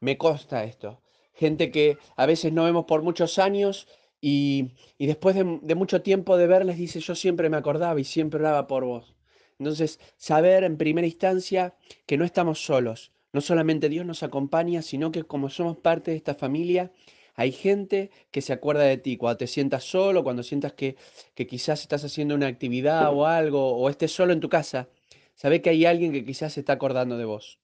me 0.00 0.16
consta 0.16 0.64
esto. 0.64 1.02
Gente 1.34 1.70
que 1.70 1.98
a 2.16 2.24
veces 2.24 2.54
no 2.54 2.64
vemos 2.64 2.86
por 2.86 3.02
muchos 3.02 3.38
años 3.38 3.86
y, 4.24 4.70
después 5.00 5.34
de, 5.34 5.74
mucho 5.74 6.00
tiempo 6.02 6.36
de 6.36 6.46
verles, 6.46 6.78
dice, 6.78 7.00
yo 7.00 7.16
siempre 7.16 7.50
me 7.50 7.56
acordaba 7.56 7.98
y 8.00 8.04
siempre 8.04 8.38
oraba 8.38 8.68
por 8.68 8.84
vos. 8.84 9.16
Entonces, 9.58 9.98
saber 10.16 10.62
en 10.62 10.78
primera 10.78 11.06
instancia 11.08 11.74
que 12.06 12.16
no 12.16 12.24
estamos 12.24 12.64
solos. 12.64 13.10
No 13.32 13.40
solamente 13.40 13.88
Dios 13.88 14.06
nos 14.06 14.22
acompaña, 14.22 14.80
sino 14.82 15.10
que 15.10 15.24
como 15.24 15.50
somos 15.50 15.76
parte 15.76 16.12
de 16.12 16.18
esta 16.18 16.36
familia, 16.36 16.92
hay 17.34 17.50
gente 17.50 18.12
que 18.30 18.42
se 18.42 18.52
acuerda 18.52 18.84
de 18.84 18.96
ti 18.96 19.16
cuando 19.16 19.38
te 19.38 19.48
sientas 19.48 19.82
solo, 19.82 20.22
cuando 20.22 20.44
sientas 20.44 20.74
que, 20.74 20.96
que 21.34 21.48
quizás 21.48 21.80
estás 21.80 22.04
haciendo 22.04 22.36
una 22.36 22.46
actividad 22.46 23.12
o 23.12 23.26
algo, 23.26 23.76
o 23.76 23.90
estés 23.90 24.12
solo 24.12 24.32
en 24.32 24.40
tu 24.40 24.48
casa. 24.48 24.88
Sabe 25.34 25.62
que 25.62 25.70
hay 25.70 25.84
alguien 25.84 26.12
que 26.12 26.24
quizás 26.24 26.52
se 26.52 26.60
está 26.60 26.74
acordando 26.74 27.16
de 27.16 27.24
vos. 27.24 27.58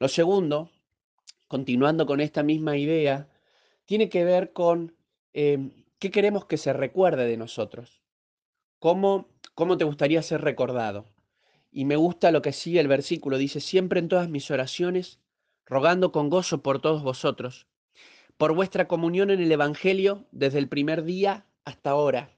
Lo 0.00 0.08
segundo, 0.08 0.72
continuando 1.46 2.04
con 2.04 2.20
esta 2.20 2.42
misma 2.42 2.76
idea, 2.76 3.28
tiene 3.84 4.08
que 4.08 4.24
ver 4.24 4.52
con 4.52 4.96
em, 5.34 5.70
qué 6.00 6.10
queremos 6.10 6.46
que 6.46 6.56
se 6.56 6.72
recuerde 6.72 7.26
de 7.26 7.36
nosotros. 7.36 8.02
¿Cómo, 8.80 9.28
¿Cómo 9.54 9.76
te 9.76 9.84
gustaría 9.84 10.22
ser 10.22 10.40
recordado? 10.40 11.04
Y 11.70 11.84
me 11.84 11.96
gusta 11.96 12.32
lo 12.32 12.42
que 12.42 12.52
sigue 12.52 12.80
el 12.80 12.88
versículo. 12.88 13.36
Dice, 13.38 13.60
siempre 13.60 14.00
en 14.00 14.08
todas 14.08 14.28
mis 14.28 14.50
oraciones, 14.50 15.20
rogando 15.66 16.10
con 16.10 16.30
gozo 16.30 16.62
por 16.62 16.80
todos 16.80 17.02
vosotros, 17.02 17.66
por 18.38 18.54
vuestra 18.54 18.88
comunión 18.88 19.30
en 19.30 19.40
el 19.40 19.52
Evangelio 19.52 20.24
desde 20.32 20.58
el 20.58 20.68
primer 20.68 21.04
día 21.04 21.46
hasta 21.66 21.90
ahora. 21.90 22.30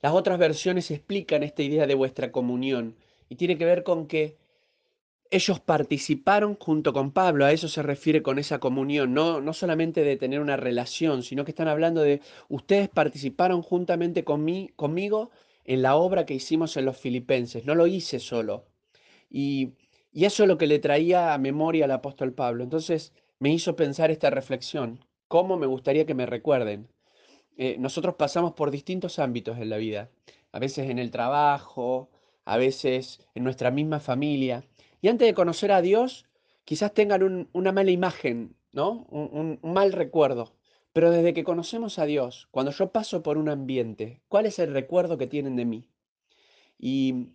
Las 0.00 0.14
otras 0.14 0.38
versiones 0.38 0.90
explican 0.90 1.42
esta 1.42 1.62
idea 1.62 1.86
de 1.86 1.94
vuestra 1.94 2.32
comunión 2.32 2.96
y 3.28 3.36
tiene 3.36 3.58
que 3.58 3.66
ver 3.66 3.84
con 3.84 4.06
que 4.06 4.38
ellos 5.30 5.60
participaron 5.60 6.56
junto 6.56 6.92
con 6.92 7.12
Pablo, 7.12 7.44
a 7.44 7.52
eso 7.52 7.68
se 7.68 7.82
refiere 7.82 8.22
con 8.22 8.38
esa 8.38 8.58
comunión, 8.58 9.14
no, 9.14 9.40
no 9.40 9.52
solamente 9.52 10.02
de 10.02 10.16
tener 10.16 10.40
una 10.40 10.56
relación, 10.56 11.22
sino 11.22 11.44
que 11.44 11.52
están 11.52 11.68
hablando 11.68 12.02
de 12.02 12.20
ustedes 12.48 12.88
participaron 12.88 13.62
juntamente 13.62 14.24
conmigo 14.24 15.30
en 15.64 15.82
la 15.82 15.94
obra 15.96 16.26
que 16.26 16.34
hicimos 16.34 16.76
en 16.76 16.84
los 16.84 16.96
filipenses, 16.98 17.64
no 17.64 17.74
lo 17.74 17.86
hice 17.86 18.18
solo. 18.18 18.66
Y, 19.30 19.74
eso 20.12 20.42
es 20.42 20.48
lo 20.48 20.58
que 20.58 20.66
le 20.66 20.80
traía 20.80 21.32
a 21.32 21.38
memoria 21.38 21.84
al 21.84 21.92
apóstol 21.92 22.32
Pablo. 22.34 22.64
Entonces 22.64 23.12
me 23.38 23.52
hizo 23.52 23.76
pensar 23.76 24.10
esta 24.10 24.28
reflexión, 24.30 25.04
¿cómo 25.28 25.56
me 25.56 25.66
gustaría 25.66 26.04
que 26.04 26.14
me 26.14 26.26
recuerden? 26.26 26.88
Eh, 27.56 27.76
nosotros 27.78 28.16
pasamos 28.16 28.54
por 28.54 28.72
distintos 28.72 29.20
ámbitos 29.20 29.58
en 29.58 29.70
la 29.70 29.76
vida, 29.76 30.10
a 30.52 30.58
veces 30.58 30.90
en 30.90 30.98
el 30.98 31.12
trabajo, 31.12 32.10
a 32.44 32.56
veces 32.56 33.20
en 33.34 33.44
nuestra 33.44 33.70
misma 33.70 34.00
familia. 34.00 34.64
Y 35.00 35.08
antes 35.08 35.26
de 35.26 35.34
conocer 35.34 35.72
a 35.72 35.82
Dios, 35.82 36.26
quizás 36.64 36.92
tengan 36.94 37.48
una 37.52 37.72
mala 37.72 37.90
imagen, 37.90 38.56
¿no? 38.72 39.06
Un, 39.10 39.58
mal 39.62 39.92
recuerdo. 39.92 40.54
Pero 40.92 41.10
desde 41.10 41.34
que 41.34 41.44
conocemos 41.44 41.98
a 41.98 42.04
Dios, 42.04 42.48
cuando 42.50 42.72
yo 42.72 42.90
paso 42.90 43.22
por 43.22 43.38
un 43.38 43.48
ambiente, 43.48 44.20
¿cuál 44.28 44.46
es 44.46 44.58
el 44.58 44.72
recuerdo 44.72 45.18
que 45.18 45.26
tienen 45.26 45.56
de 45.56 45.64
mí? 45.64 45.86
Y 46.78 47.28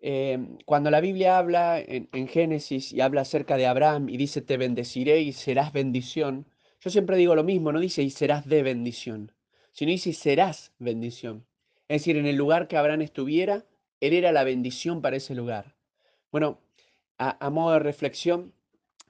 Em, 0.00 0.58
cuando 0.64 0.90
la 0.90 1.00
Biblia 1.00 1.38
habla 1.38 1.80
en, 1.80 2.28
Génesis 2.28 2.92
y 2.92 3.00
habla 3.00 3.22
acerca 3.22 3.56
de 3.56 3.66
Abraham 3.66 4.08
y 4.08 4.16
dice 4.16 4.40
te 4.40 4.56
bendeciré 4.56 5.20
y 5.22 5.32
serás 5.32 5.72
bendición, 5.72 6.46
yo 6.80 6.90
siempre 6.90 7.16
digo 7.16 7.34
lo 7.34 7.42
mismo, 7.42 7.72
no 7.72 7.80
dice 7.80 8.02
y 8.02 8.10
serás 8.10 8.46
de 8.46 8.62
bendición, 8.62 9.32
sino 9.72 9.90
dice 9.90 10.10
y 10.10 10.12
serás 10.12 10.72
bendición. 10.78 11.44
Es 11.88 12.02
decir, 12.02 12.16
en 12.16 12.26
el 12.26 12.36
lugar 12.36 12.68
que 12.68 12.76
Abraham 12.76 13.02
estuviera, 13.02 13.64
él 14.00 14.12
era 14.12 14.30
la 14.30 14.44
bendición 14.44 15.02
para 15.02 15.16
ese 15.16 15.34
lugar. 15.34 15.74
Bueno, 16.30 16.60
a, 17.18 17.50
modo 17.50 17.72
de 17.74 17.78
reflexión, 17.80 18.52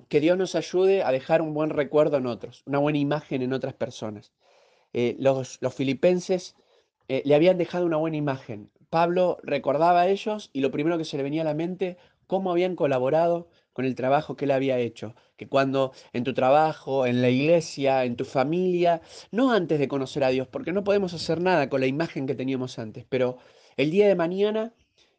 que 0.08 0.20
Dios 0.20 0.38
nos 0.38 0.54
ayude 0.54 1.02
a 1.02 1.12
dejar 1.12 1.42
un 1.42 1.54
buen 1.54 1.70
recuerdo 1.70 2.16
en 2.16 2.26
otros, 2.26 2.62
una 2.66 2.78
buena 2.78 2.98
imagen 2.98 3.42
en 3.42 3.52
otras 3.52 3.74
personas. 3.74 4.32
Eh, 4.92 5.16
los, 5.18 5.58
los, 5.60 5.74
filipenses 5.74 6.56
eh, 7.08 7.22
le 7.24 7.34
habían 7.34 7.58
dejado 7.58 7.84
una 7.84 7.98
buena 7.98 8.16
imagen. 8.16 8.70
Pablo 8.90 9.38
recordaba 9.42 10.02
a 10.02 10.08
ellos 10.08 10.50
y 10.52 10.60
lo 10.60 10.70
primero 10.70 10.96
que 10.96 11.04
se 11.04 11.18
le 11.18 11.22
venía 11.22 11.42
a 11.42 11.44
la 11.44 11.54
mente, 11.54 11.98
cómo 12.26 12.50
habían 12.50 12.74
colaborado 12.74 13.48
con 13.78 13.84
el 13.84 13.94
trabajo 13.94 14.36
que 14.36 14.46
él 14.46 14.50
había 14.50 14.78
hecho. 14.78 15.14
Que 15.36 15.48
cuando 15.48 15.92
en 16.12 16.24
tu 16.24 16.34
trabajo, 16.34 17.06
en 17.06 17.22
la 17.22 17.28
iglesia, 17.28 18.04
en 18.04 18.16
tu 18.16 18.24
familia, 18.24 19.02
no 19.30 19.52
antes 19.52 19.78
de 19.78 19.88
conocer 19.88 20.24
a 20.24 20.30
Dios, 20.30 20.48
porque 20.48 20.72
no 20.72 20.84
podemos 20.84 21.14
hacer 21.14 21.40
nada 21.40 21.68
con 21.68 21.80
la 21.80 21.86
imagen 21.86 22.26
que 22.26 22.34
teníamos 22.34 22.78
antes, 22.78 23.04
pero 23.08 23.38
el 23.76 23.90
día 23.90 24.08
de 24.08 24.16
mañana 24.16 24.74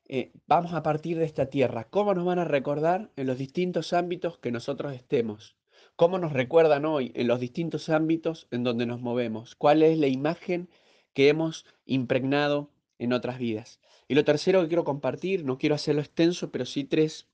eh, 0.09 0.31
vamos 0.47 0.73
a 0.73 0.83
partir 0.83 1.17
de 1.17 1.25
esta 1.25 1.45
tierra. 1.45 1.85
¿Cómo 1.85 2.13
nos 2.13 2.25
van 2.25 2.39
a 2.39 2.45
recordar 2.45 3.11
en 3.15 3.27
los 3.27 3.37
distintos 3.37 3.93
ámbitos 3.93 4.37
que 4.37 4.51
nosotros 4.51 4.93
estemos? 4.93 5.55
¿Cómo 5.95 6.19
nos 6.19 6.33
recuerdan 6.33 6.85
hoy 6.85 7.11
en 7.15 7.27
los 7.27 7.39
distintos 7.39 7.89
ámbitos 7.89 8.47
en 8.51 8.63
donde 8.63 8.85
nos 8.85 8.99
movemos? 8.99 9.55
¿Cuál 9.55 9.83
es 9.83 9.97
la 9.97 10.07
imagen 10.07 10.69
que 11.13 11.29
hemos 11.29 11.65
impregnado 11.85 12.71
en 12.99 13.13
otras 13.13 13.39
vidas. 13.39 13.79
Y 14.07 14.15
lo 14.15 14.25
tercero 14.25 14.61
que 14.61 14.67
quiero 14.67 14.83
compartir, 14.83 15.45
no 15.45 15.57
quiero 15.57 15.75
hacerlo 15.75 16.01
extenso, 16.01 16.51
pero 16.51 16.65
sí 16.65 16.83
tres 16.83 17.27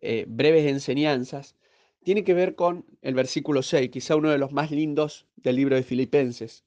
eh, 0.00 0.26
breves 0.28 0.66
enseñanzas, 0.66 1.56
tiene 2.04 2.24
que 2.24 2.34
ver 2.34 2.54
con 2.54 2.86
el 3.02 3.14
versículo 3.14 3.62
6, 3.62 3.90
quizá 3.90 4.16
uno 4.16 4.30
de 4.30 4.38
los 4.38 4.52
más 4.52 4.70
lindos 4.70 5.26
del 5.36 5.56
libro 5.56 5.76
de 5.76 5.82
Filipenses. 5.82 6.64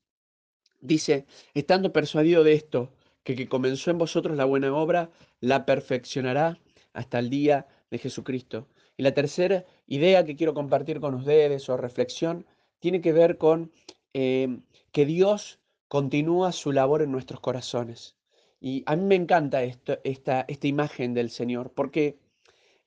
Dice, 0.82 1.26
estando 1.54 1.94
persuadido 1.94 2.44
de 2.44 2.54
esto, 2.54 2.94
que 3.24 3.36
que 3.36 3.48
comenzó 3.48 3.92
en 3.92 4.00
vosotros 4.00 4.36
la 4.36 4.46
buena 4.46 4.74
obra, 4.74 5.12
la 5.42 5.66
perfeccionará 5.66 6.60
hasta 6.94 7.20
el 7.20 7.30
día 7.30 7.68
de 7.90 7.98
Jesucristo. 7.98 8.68
Y 8.96 9.04
la 9.04 9.14
tercera 9.14 9.66
idea 9.88 10.24
que 10.24 10.36
quiero 10.36 10.54
compartir 10.54 11.00
con 11.02 11.16
ustedes 11.16 11.68
o 11.70 11.76
reflexión 11.76 12.46
tiene 12.80 13.02
que 13.02 13.12
ver 13.12 13.38
con 13.38 13.72
eh, 14.14 14.60
que 14.92 15.06
Dios 15.06 15.60
continúa 15.88 16.52
su 16.52 16.72
labor 16.72 17.02
en 17.02 17.12
nuestros 17.12 17.42
corazones. 17.42 18.16
Y 18.60 18.84
a 18.86 18.96
mí 18.96 19.04
me 19.04 19.16
encanta 19.16 19.64
esta, 19.64 20.00
esta 20.04 20.68
imagen 20.68 21.14
del 21.14 21.32
Señor, 21.32 21.74
porque 21.74 22.20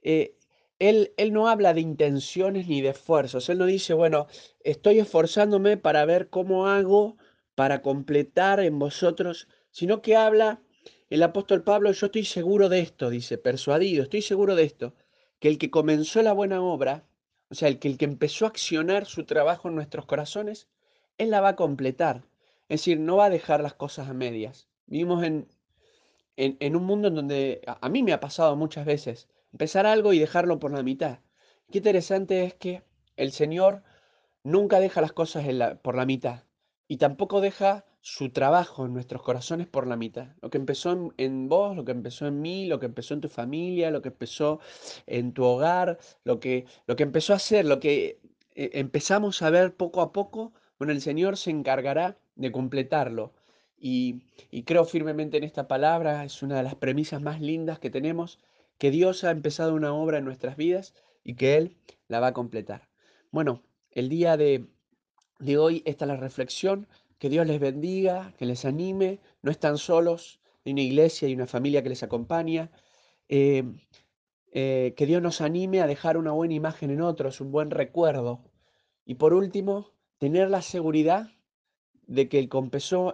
eh, 0.03 0.37
él, 0.79 1.13
él 1.17 1.33
no 1.33 1.49
habla 1.49 1.75
de 1.75 1.81
intenciones 1.81 2.69
ni 2.69 2.81
de 2.81 2.91
esfuerzos. 2.91 3.49
Él 3.49 3.59
no 3.59 3.67
dice, 3.67 3.95
bueno, 3.95 4.27
estoy 4.61 5.01
esforzándome 5.01 5.77
para 5.77 6.05
ver 6.05 6.31
cómo 6.31 6.69
hago 6.69 7.17
para 7.55 7.83
completar 7.83 8.61
en 8.61 8.79
vosotros, 8.79 9.49
sino 9.71 10.01
que 10.03 10.17
habla 10.17 10.61
el 11.11 11.23
apóstol 11.23 11.63
Pablo, 11.63 11.93
yo 11.93 12.07
estoy 12.07 12.25
seguro 12.25 12.69
de 12.69 12.81
esto, 12.81 13.11
dice, 13.11 13.39
persuadido, 13.39 14.03
estoy 14.03 14.23
seguro 14.23 14.55
de 14.55 14.65
esto, 14.65 14.95
que 15.39 15.49
el 15.49 15.59
que 15.59 15.71
comenzó 15.71 16.23
la 16.23 16.33
buena 16.33 16.63
obra, 16.63 17.05
o 17.51 17.55
sea, 17.55 17.69
el 17.69 17.79
que, 17.79 17.89
el 17.89 17.99
que 17.99 18.07
empezó 18.07 18.47
a 18.47 18.49
accionar 18.49 19.07
su 19.07 19.25
trabajo 19.25 19.69
en 19.69 19.75
nuestros 19.75 20.07
corazones, 20.07 20.69
él 21.19 21.31
la 21.31 21.41
va 21.41 21.51
a 21.51 21.57
completar. 21.57 22.25
Es 22.69 22.81
decir, 22.81 22.99
no 22.99 23.17
va 23.17 23.27
a 23.27 23.31
dejar 23.31 23.63
las 23.63 23.75
cosas 23.75 24.09
a 24.09 24.15
medias. 24.15 24.69
Vivimos 24.87 25.23
en, 25.23 25.47
en, 26.37 26.77
un 26.77 26.85
mundo 26.85 27.09
en 27.09 27.15
donde 27.15 27.63
a, 27.67 27.89
mí 27.89 28.03
me 28.03 28.13
ha 28.13 28.21
pasado 28.21 28.57
muchas 28.57 28.85
veces 28.87 29.29
empezar 29.53 29.87
algo 29.87 30.13
y 30.13 30.19
dejarlo 30.19 30.59
por 30.59 30.73
la 30.73 30.83
mitad. 30.83 31.21
Qué 31.71 31.79
interesante 31.79 32.45
es 32.45 32.55
que 32.55 32.83
el 33.17 33.33
Señor 33.33 33.83
nunca 34.43 34.81
deja 34.81 35.01
las 35.01 35.13
cosas 35.13 35.47
por 35.83 35.95
la 35.95 36.07
mitad 36.07 36.45
y 36.89 36.97
tampoco 36.97 37.41
deja 37.41 37.85
su 38.07 38.29
trabajo 38.29 38.85
en 38.85 38.93
nuestros 38.93 39.23
corazones 39.23 39.67
por 39.67 39.87
la 39.87 39.97
mitad. 39.97 40.29
Lo 40.43 40.51
que 40.51 40.59
empezó 40.59 41.15
en, 41.17 41.49
vos, 41.49 41.75
lo 41.75 41.87
que 41.87 41.93
empezó 41.93 42.27
en 42.27 42.43
mí, 42.43 42.67
lo 42.67 42.79
que 42.79 42.85
empezó 42.85 43.15
en 43.15 43.23
tu 43.23 43.31
familia, 43.31 43.91
lo 43.91 44.03
que 44.03 44.11
empezó 44.11 44.61
en 45.07 45.33
tu 45.33 45.43
hogar, 45.43 45.99
lo 46.23 46.39
que, 46.39 46.67
lo 46.87 46.97
que 46.97 47.03
empezó 47.03 47.33
a 47.33 47.37
hacer, 47.37 47.65
lo 47.65 47.81
que 47.81 48.21
eh, 48.55 48.71
empezamos 48.75 49.41
a 49.41 49.49
ver 49.49 49.75
poco 49.75 50.03
a 50.03 50.13
poco, 50.13 50.53
bueno, 50.79 50.93
el 50.93 51.01
Señor 51.01 51.39
se 51.39 51.49
encargará 51.49 52.19
de 52.37 52.53
completarlo. 52.53 53.33
Y, 53.79 54.21
creo 54.67 54.85
firmemente 54.85 55.39
en 55.39 55.45
esta 55.45 55.67
palabra, 55.67 56.27
es 56.27 56.43
una 56.43 56.59
de 56.59 56.63
las 56.63 56.75
premisas 56.75 57.23
más 57.23 57.41
lindas 57.41 57.79
que 57.79 57.89
tenemos, 57.89 58.39
que 58.77 58.91
Dios 58.91 59.25
ha 59.25 59.31
empezado 59.31 59.75
una 59.75 59.95
obra 59.95 60.19
en 60.19 60.27
nuestras 60.27 60.59
vidas 60.59 60.93
y 61.23 61.37
que 61.37 61.57
Él 61.57 61.79
la 62.09 62.21
va 62.21 62.29
a 62.29 62.33
completar. 62.35 62.87
Bueno, 63.31 63.63
el 63.93 64.11
día 64.11 64.37
de, 64.37 64.67
hoy 65.59 65.83
esta 65.87 66.05
es 66.05 66.09
la 66.09 66.17
reflexión, 66.19 66.87
que 67.25 67.31
Dios 67.31 67.47
les 67.47 67.59
bendiga, 67.59 68.35
que 68.37 68.45
les 68.45 68.67
anime, 68.67 69.19
no 69.41 69.51
están 69.51 69.79
solos, 69.79 70.41
hay 70.63 70.73
una 70.73 70.83
iglesia 70.83 71.27
y 71.27 71.35
una 71.35 71.47
familia 71.47 71.83
que 71.83 71.89
les 71.89 72.03
acompaña. 72.03 72.71
Eh, 73.31 73.65
eh, 74.53 74.93
que 74.95 75.07
Dios 75.07 75.23
nos 75.23 75.41
anime 75.41 75.81
a 75.81 75.87
dejar 75.87 76.19
una 76.19 76.33
buena 76.33 76.53
imagen 76.53 76.91
en 76.91 77.01
otros, 77.01 77.41
un 77.41 77.51
buen 77.51 77.71
recuerdo. 77.71 78.45
Y 79.07 79.15
por 79.15 79.33
último, 79.33 79.91
tener 80.19 80.51
la 80.51 80.61
seguridad 80.61 81.31
de 82.07 82.29
que 82.29 82.39
el, 82.39 82.51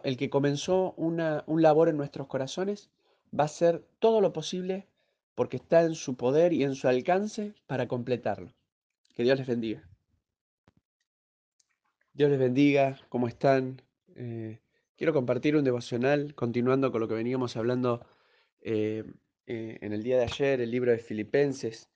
el 0.02 0.16
que 0.16 0.28
comenzó 0.28 0.92
una, 0.96 1.44
un 1.46 1.62
labor 1.62 1.88
en 1.88 1.96
nuestros 1.96 2.26
corazones 2.26 2.90
va 3.32 3.44
a 3.44 3.46
hacer 3.46 3.86
todo 4.00 4.20
lo 4.20 4.32
posible 4.32 4.88
porque 5.36 5.58
está 5.58 5.82
en 5.82 5.94
su 5.94 6.16
poder 6.16 6.52
y 6.52 6.64
en 6.64 6.74
su 6.74 6.88
alcance 6.88 7.54
para 7.68 7.86
completarlo. 7.86 8.52
Que 9.14 9.22
Dios 9.22 9.38
les 9.38 9.46
bendiga. 9.46 9.88
Dios 12.12 12.28
les 12.28 12.40
bendiga, 12.40 12.98
¿cómo 13.08 13.28
están? 13.28 13.80
Eh, 14.22 14.60
quiero 14.96 15.14
compartir 15.14 15.56
un 15.56 15.64
devocional, 15.64 16.34
continuando 16.34 16.92
con 16.92 17.00
lo 17.00 17.08
que 17.08 17.14
veníamos 17.14 17.56
hablando 17.56 18.06
eh, 18.60 19.04
eh, 19.46 19.78
en 19.80 19.94
el 19.94 20.02
día 20.02 20.18
de 20.18 20.24
ayer, 20.24 20.60
el 20.60 20.70
libro 20.70 20.92
de 20.92 20.98
Filipenses. 20.98 21.88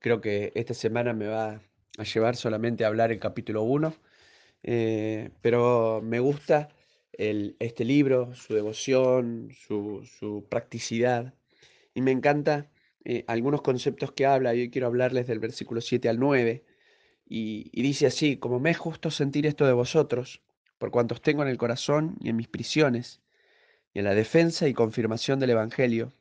Creo 0.00 0.20
que 0.20 0.52
esta 0.54 0.74
semana 0.74 1.14
me 1.14 1.28
va 1.28 1.62
a 1.98 2.04
llevar 2.04 2.36
solamente 2.36 2.84
a 2.84 2.88
hablar 2.88 3.10
el 3.10 3.18
capítulo 3.20 3.62
1 3.62 3.94
eh, 4.64 5.30
pero 5.40 6.00
me 6.02 6.20
gusta 6.20 6.68
este 7.12 7.84
libro, 7.84 8.34
su 8.34 8.54
devoción, 8.54 9.50
su, 9.52 10.46
practicidad, 10.48 11.34
y 11.94 12.02
me 12.02 12.10
encanta 12.12 12.70
algunos 13.26 13.62
conceptos 13.62 14.12
que 14.12 14.26
habla, 14.26 14.54
y 14.54 14.60
hoy 14.60 14.70
quiero 14.70 14.86
hablarles 14.88 15.26
del 15.26 15.38
versículo 15.40 15.80
7 15.80 16.08
al 16.08 16.18
9, 16.18 16.64
y, 17.28 17.70
y 17.72 17.82
dice 17.82 18.06
así, 18.06 18.38
como 18.38 18.60
me 18.60 18.70
es 18.70 18.78
justo 18.78 19.10
sentir 19.10 19.46
esto 19.46 19.66
de 19.66 19.72
vosotros, 19.72 20.42
por 20.82 20.90
cuantos 20.90 21.22
tengo 21.22 21.42
en 21.42 21.48
el 21.48 21.58
corazón 21.58 22.16
y 22.18 22.28
en 22.28 22.34
mis 22.34 22.48
prisiones, 22.48 23.20
y 23.94 24.00
en 24.00 24.04
la 24.04 24.16
defensa 24.16 24.66
y 24.66 24.74
confirmación 24.74 25.38
del 25.38 25.50
Evangelio, 25.50 26.12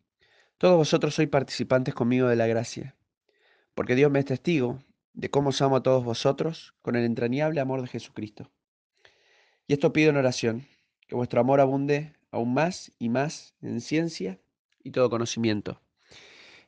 todos 0.59 0.77
vosotros 0.77 1.15
sois 1.15 1.29
participantes 1.29 1.95
conmigo 1.95 2.27
de 2.27 2.35
la 2.35 2.45
gracia, 2.45 2.95
porque 3.73 3.95
Dios 3.95 4.11
me 4.11 4.19
es 4.19 4.25
testigo 4.25 4.77
de 5.15 5.31
cómo 5.31 5.49
os 5.49 5.63
amo 5.63 5.77
a 5.77 5.81
todos 5.81 6.05
vosotros 6.05 6.75
con 6.83 6.95
el 6.95 7.05
entrañable 7.05 7.59
amor 7.59 7.81
de 7.81 7.87
Jesucristo. 7.87 8.51
Y 9.65 9.73
esto 9.73 9.93
pido 9.93 10.11
en 10.11 10.17
oración, 10.17 10.67
que 11.07 11.15
vuestro 11.15 11.41
amor 11.41 11.59
abunde 11.59 12.13
aún 12.29 12.53
más 12.53 12.91
y 12.99 13.09
más 13.09 13.55
en 13.63 13.81
ciencia 13.81 14.37
y 14.83 14.91
todo 14.91 15.09
conocimiento. 15.09 15.81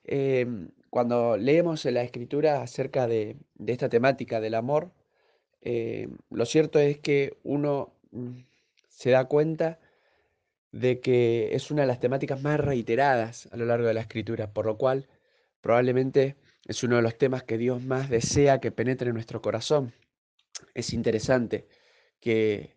Em, 0.04 0.72
cuando 0.90 1.38
leemos 1.38 1.86
en 1.86 1.94
la 1.94 2.02
escritura 2.02 2.64
acerca 2.64 3.06
de, 3.06 3.38
esta 3.68 3.88
temática 3.88 4.42
del 4.42 4.56
amor, 4.56 4.92
em, 5.64 6.18
lo 6.30 6.46
cierto 6.46 6.80
es 6.80 7.00
que 7.00 7.38
uno 7.44 7.94
mm, 8.12 8.40
se 8.90 9.12
da 9.12 9.26
cuenta 9.26 9.80
de 10.72 11.00
que 11.02 11.56
es 11.56 11.72
una 11.72 11.84
de 11.84 11.88
las 11.88 12.00
temáticas 12.00 12.42
más 12.42 12.60
reiteradas 12.60 13.48
a 13.52 13.58
lo 13.58 13.66
largo 13.66 13.88
de 13.88 13.94
la 13.94 14.02
escritura, 14.02 14.54
por 14.54 14.66
lo 14.66 14.78
cual 14.78 15.08
probablemente 15.62 16.36
es 16.68 16.84
uno 16.84 16.98
de 16.98 17.02
los 17.04 17.18
temas 17.18 17.44
que 17.44 17.58
Dios 17.58 17.84
más 17.84 18.10
desea 18.10 18.60
que 18.60 18.72
penetre 18.72 19.10
en 19.10 19.16
nuestro 19.16 19.42
corazón. 19.42 19.94
Es 20.74 20.94
interesante 20.94 21.68
que 22.20 22.76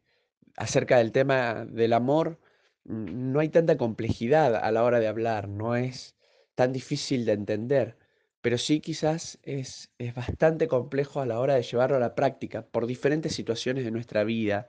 acerca 0.56 0.98
del 0.98 1.12
tema 1.12 1.64
del 1.66 1.92
amor 1.92 2.38
mm, 2.84 3.32
no 3.32 3.40
hay 3.40 3.48
tanta 3.48 3.76
complejidad 3.76 4.56
a 4.56 4.70
la 4.72 4.84
hora 4.84 5.00
de 5.00 5.08
hablar, 5.08 5.48
no 5.48 5.76
es 5.76 6.16
tan 6.54 6.72
difícil 6.72 7.24
de 7.26 7.32
entender, 7.32 7.96
pero 8.40 8.58
sí 8.58 8.80
quizás 8.80 9.38
es, 9.42 9.90
es 9.98 10.14
bastante 10.14 10.68
complejo 10.68 11.20
a 11.20 11.26
la 11.26 11.40
hora 11.40 11.54
de 11.54 11.62
llevarlo 11.62 11.96
a 11.96 12.00
la 12.00 12.14
práctica 12.14 12.66
por 12.66 12.86
diferentes 12.86 13.34
situaciones 13.34 13.84
de 13.84 13.90
nuestra 13.90 14.24
vida, 14.24 14.68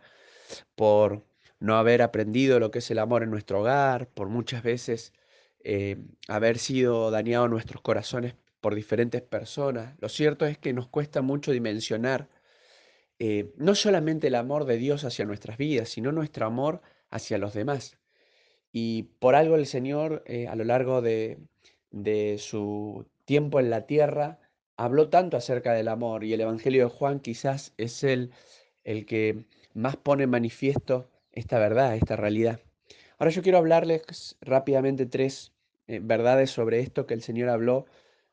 por 0.75 1.25
no 1.59 1.77
haber 1.77 2.01
aprendido 2.01 2.59
lo 2.59 2.71
que 2.71 2.79
es 2.79 2.91
el 2.91 2.99
amor 2.99 3.23
en 3.23 3.31
nuestro 3.31 3.61
hogar, 3.61 4.09
por 4.09 4.29
muchas 4.29 4.63
veces 4.63 5.13
eh, 5.63 5.97
haber 6.27 6.59
sido 6.59 7.11
dañado 7.11 7.47
nuestros 7.47 7.81
corazones 7.81 8.35
por 8.61 8.75
diferentes 8.75 9.21
personas. 9.21 9.95
Lo 9.99 10.09
cierto 10.09 10.45
es 10.45 10.57
que 10.57 10.73
nos 10.73 10.87
cuesta 10.87 11.21
mucho 11.21 11.51
dimensionar 11.51 12.29
eh, 13.19 13.53
no 13.57 13.75
solamente 13.75 14.27
el 14.27 14.35
amor 14.35 14.65
de 14.65 14.77
Dios 14.77 15.03
hacia 15.03 15.25
nuestras 15.25 15.57
vidas, 15.57 15.89
sino 15.89 16.11
nuestro 16.11 16.45
amor 16.45 16.81
hacia 17.09 17.37
los 17.37 17.53
demás. 17.53 17.97
Y 18.71 19.03
por 19.19 19.35
algo 19.35 19.55
el 19.55 19.65
Señor 19.65 20.23
eh, 20.27 20.47
a 20.47 20.55
lo 20.55 20.63
largo 20.63 21.01
de, 21.01 21.39
de 21.91 22.37
su 22.37 23.07
tiempo 23.27 23.59
en 23.59 23.69
la 23.69 23.85
tierra 23.85 24.39
habló 24.77 25.09
tanto 25.09 25.35
acerca 25.37 25.73
del 25.73 25.89
amor 25.89 26.23
y 26.23 26.33
el 26.33 26.41
Evangelio 26.41 26.85
de 26.85 26.89
Juan 26.89 27.19
quizás 27.19 27.73
es 27.77 28.03
el, 28.03 28.31
el 28.85 29.05
que 29.05 29.45
más 29.73 29.97
pone 29.97 30.23
en 30.23 30.29
manifiesto 30.29 31.11
esta 31.33 31.59
verdad, 31.59 31.95
esta 31.95 32.15
realidad. 32.15 32.61
Ahora 33.19 33.31
yo 33.31 33.41
quiero 33.43 33.57
hablarles 33.57 34.37
rápidamente 34.39 35.05
tres 35.05 35.51
eh, 35.87 35.99
verdades 36.01 36.51
sobre 36.51 36.79
esto 36.79 37.05
que 37.05 37.13
el 37.13 37.21
Señor 37.21 37.49
habló 37.49 37.85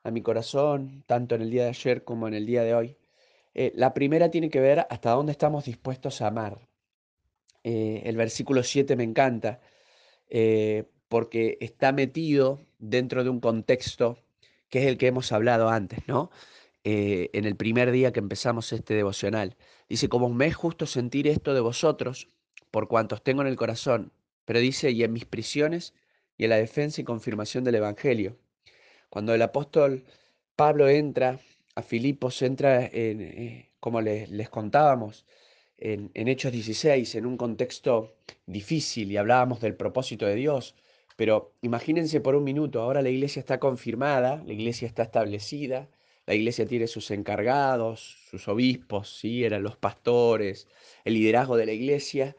a 0.04 0.12
mi 0.12 0.22
corazón, 0.22 1.02
tanto 1.06 1.34
en 1.34 1.42
el 1.42 1.50
día 1.50 1.64
de 1.64 1.70
ayer 1.70 2.04
como 2.04 2.28
en 2.28 2.34
el 2.34 2.46
día 2.46 2.62
de 2.62 2.74
hoy. 2.74 2.96
Eh, 3.54 3.72
la 3.74 3.94
primera 3.94 4.30
tiene 4.30 4.48
que 4.48 4.60
ver 4.60 4.86
hasta 4.90 5.10
dónde 5.10 5.32
estamos 5.32 5.64
dispuestos 5.64 6.22
a 6.22 6.28
amar. 6.28 6.68
Eh, 7.64 8.02
el 8.04 8.16
versículo 8.16 8.62
7 8.62 8.94
me 8.96 9.04
encanta 9.04 9.60
porque 11.08 11.58
está 11.60 11.92
metido 11.92 12.60
dentro 12.78 13.22
de 13.22 13.30
un 13.30 13.38
contexto 13.38 14.23
que 14.68 14.80
es 14.80 14.86
el 14.86 14.98
que 14.98 15.06
hemos 15.06 15.32
hablado 15.32 15.68
antes, 15.68 16.00
¿no? 16.06 16.30
en 16.86 17.46
el 17.46 17.56
primer 17.56 17.90
día 17.92 18.12
que 18.12 18.20
empezamos 18.20 18.70
este 18.74 18.92
devocional. 18.92 19.56
Dice, 19.88 20.10
como 20.10 20.28
me 20.28 20.46
es 20.46 20.54
justo 20.54 20.84
sentir 20.84 21.26
esto 21.28 21.54
de 21.54 21.60
vosotros, 21.60 22.28
por 22.70 22.88
cuantos 22.88 23.22
tengo 23.22 23.40
en 23.40 23.48
el 23.48 23.56
corazón, 23.56 24.12
pero 24.44 24.58
dice, 24.58 24.90
y 24.90 25.02
en 25.04 25.12
mis 25.12 25.24
prisiones 25.24 25.94
y 26.36 26.44
en 26.44 26.50
la 26.50 26.56
defensa 26.56 27.00
y 27.00 27.04
confirmación 27.04 27.64
del 27.64 27.76
Evangelio. 27.76 28.36
Cuando 29.08 29.34
el 29.34 29.42
apóstol 29.42 30.04
Pablo 30.56 30.88
entra 30.88 31.38
a 31.74 31.82
Filipos, 31.82 32.42
entra 32.42 32.84
en, 32.84 33.20
eh, 33.20 33.70
como 33.80 34.00
les, 34.00 34.48
contábamos, 34.50 35.24
en, 35.78 36.10
en, 36.14 36.28
Hechos 36.28 36.52
16, 36.52 37.14
en 37.14 37.26
un 37.26 37.36
contexto 37.36 38.16
difícil 38.46 39.10
y 39.12 39.16
hablábamos 39.16 39.60
del 39.60 39.76
propósito 39.76 40.26
de 40.26 40.34
Dios, 40.34 40.74
pero 41.16 41.54
imagínense 41.62 42.20
por 42.20 42.34
un 42.34 42.44
minuto, 42.44 42.80
ahora 42.82 43.02
la 43.02 43.10
iglesia 43.10 43.40
está 43.40 43.58
confirmada, 43.58 44.42
la 44.44 44.52
iglesia 44.52 44.86
está 44.86 45.04
establecida, 45.04 45.88
la 46.26 46.34
iglesia 46.34 46.66
tiene 46.66 46.86
sus 46.86 47.10
encargados, 47.10 48.18
sus 48.30 48.48
obispos, 48.48 49.18
¿sí? 49.18 49.44
eran 49.44 49.62
los 49.62 49.76
pastores, 49.76 50.68
el 51.04 51.14
liderazgo 51.14 51.56
de 51.56 51.66
la 51.66 51.72
iglesia, 51.72 52.36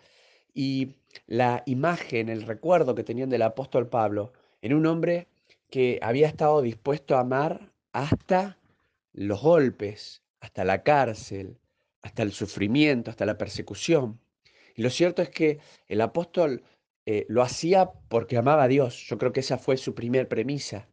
y 0.54 0.94
la 1.28 1.64
imagen, 1.66 2.30
el 2.30 2.44
recuerdo 2.44 2.96
que 2.96 3.04
tenían 3.04 3.30
del 3.30 3.44
apóstol 3.44 3.90
Pablo 3.90 4.34
en 4.62 4.74
un 4.74 4.86
hombre 4.86 5.28
que 5.70 6.00
había 6.02 6.28
estado 6.28 6.62
dispuesto 6.62 7.16
a 7.16 7.22
amar 7.22 7.72
hasta 7.92 8.58
los 9.14 9.42
golpes, 9.42 10.24
hasta 10.40 10.64
la 10.64 10.84
cárcel, 10.84 11.58
hasta 12.02 12.24
el 12.24 12.32
sufrimiento, 12.32 13.12
hasta 13.12 13.26
la 13.26 13.38
persecución. 13.38 14.20
Y 14.76 14.84
lo 14.84 14.90
cierto 14.90 15.22
es 15.22 15.30
que 15.30 15.60
el 15.88 16.02
apóstol 16.02 16.64
eh, 17.06 17.26
lo 17.30 17.42
hacía 17.44 17.92
porque 18.10 18.38
amaba 18.38 18.64
a 18.64 18.68
Dios. 18.68 19.06
Yo 19.08 19.18
creo 19.18 19.32
que 19.32 19.42
esa 19.42 19.58
fue 19.58 19.78
su 19.78 19.94
primer 19.96 20.28
premisa. 20.28 20.90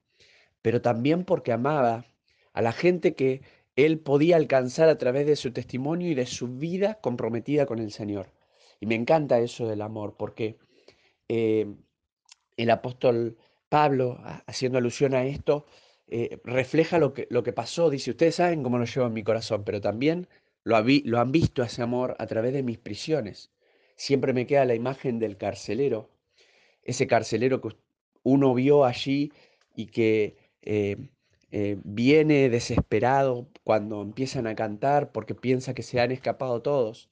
Pero 0.63 0.83
también 0.83 1.25
porque 1.25 1.53
amaba 1.53 2.07
a 2.53 2.63
la 2.63 2.73
gente 2.73 3.15
que 3.15 3.43
él 3.77 3.99
podía 3.99 4.37
alcanzar 4.37 4.89
a 4.89 4.99
través 4.99 5.27
de 5.27 5.37
su 5.37 5.53
testimonio 5.53 6.11
y 6.11 6.15
de 6.15 6.27
su 6.27 6.49
vida 6.49 7.01
comprometida 7.01 7.67
con 7.67 7.79
el 7.79 7.91
Señor. 7.91 8.33
Y 8.81 8.87
me 8.87 8.95
encanta 8.95 9.41
eso 9.41 9.67
del 9.67 9.81
amor, 9.81 10.17
porque 10.19 10.59
eh, 11.29 11.67
el 12.57 12.71
apóstol 12.71 13.39
Pablo, 13.69 14.21
haciendo 14.47 14.79
alusión 14.79 15.15
a 15.15 15.25
esto, 15.25 15.67
eh, 16.09 16.41
refleja 16.45 16.99
lo 16.99 17.15
que, 17.15 17.27
lo 17.31 17.43
que 17.43 17.53
pasó. 17.55 17.89
Dice, 17.89 18.11
ustedes 18.11 18.35
saben 18.35 18.63
cómo 18.63 18.79
lo 18.79 18.85
llevo 18.85 19.07
en 19.07 19.15
mi 19.15 19.23
corazón, 19.23 19.65
pero 19.65 19.81
también 19.81 20.29
lo, 20.65 20.77
lo 21.05 21.21
han 21.21 21.33
visto 21.33 21.63
ese 21.63 21.83
amor 21.83 22.15
a 22.19 22.27
través 22.27 22.53
de 22.53 22.63
mis 22.63 22.79
prisiones. 22.79 23.51
Siempre 23.97 24.33
me 24.33 24.47
queda 24.47 24.65
la 24.65 24.75
imagen 24.75 25.19
del 25.19 25.37
carcelero, 25.37 26.11
ese 26.83 27.07
carcelero 27.07 27.61
que 27.61 27.71
uno 28.23 28.55
vio 28.55 28.85
allí 28.85 29.33
y 29.77 29.87
que 29.87 30.37
eh, 30.63 31.09
viene 31.85 32.49
desesperado 32.49 33.49
cuando 33.65 34.03
empiezan 34.03 34.47
a 34.47 34.55
cantar 34.55 35.13
porque 35.13 35.35
piensa 35.35 35.75
que 35.75 35.83
se 35.83 36.01
han 36.01 36.13
escapado 36.13 36.63
todos. 36.63 37.11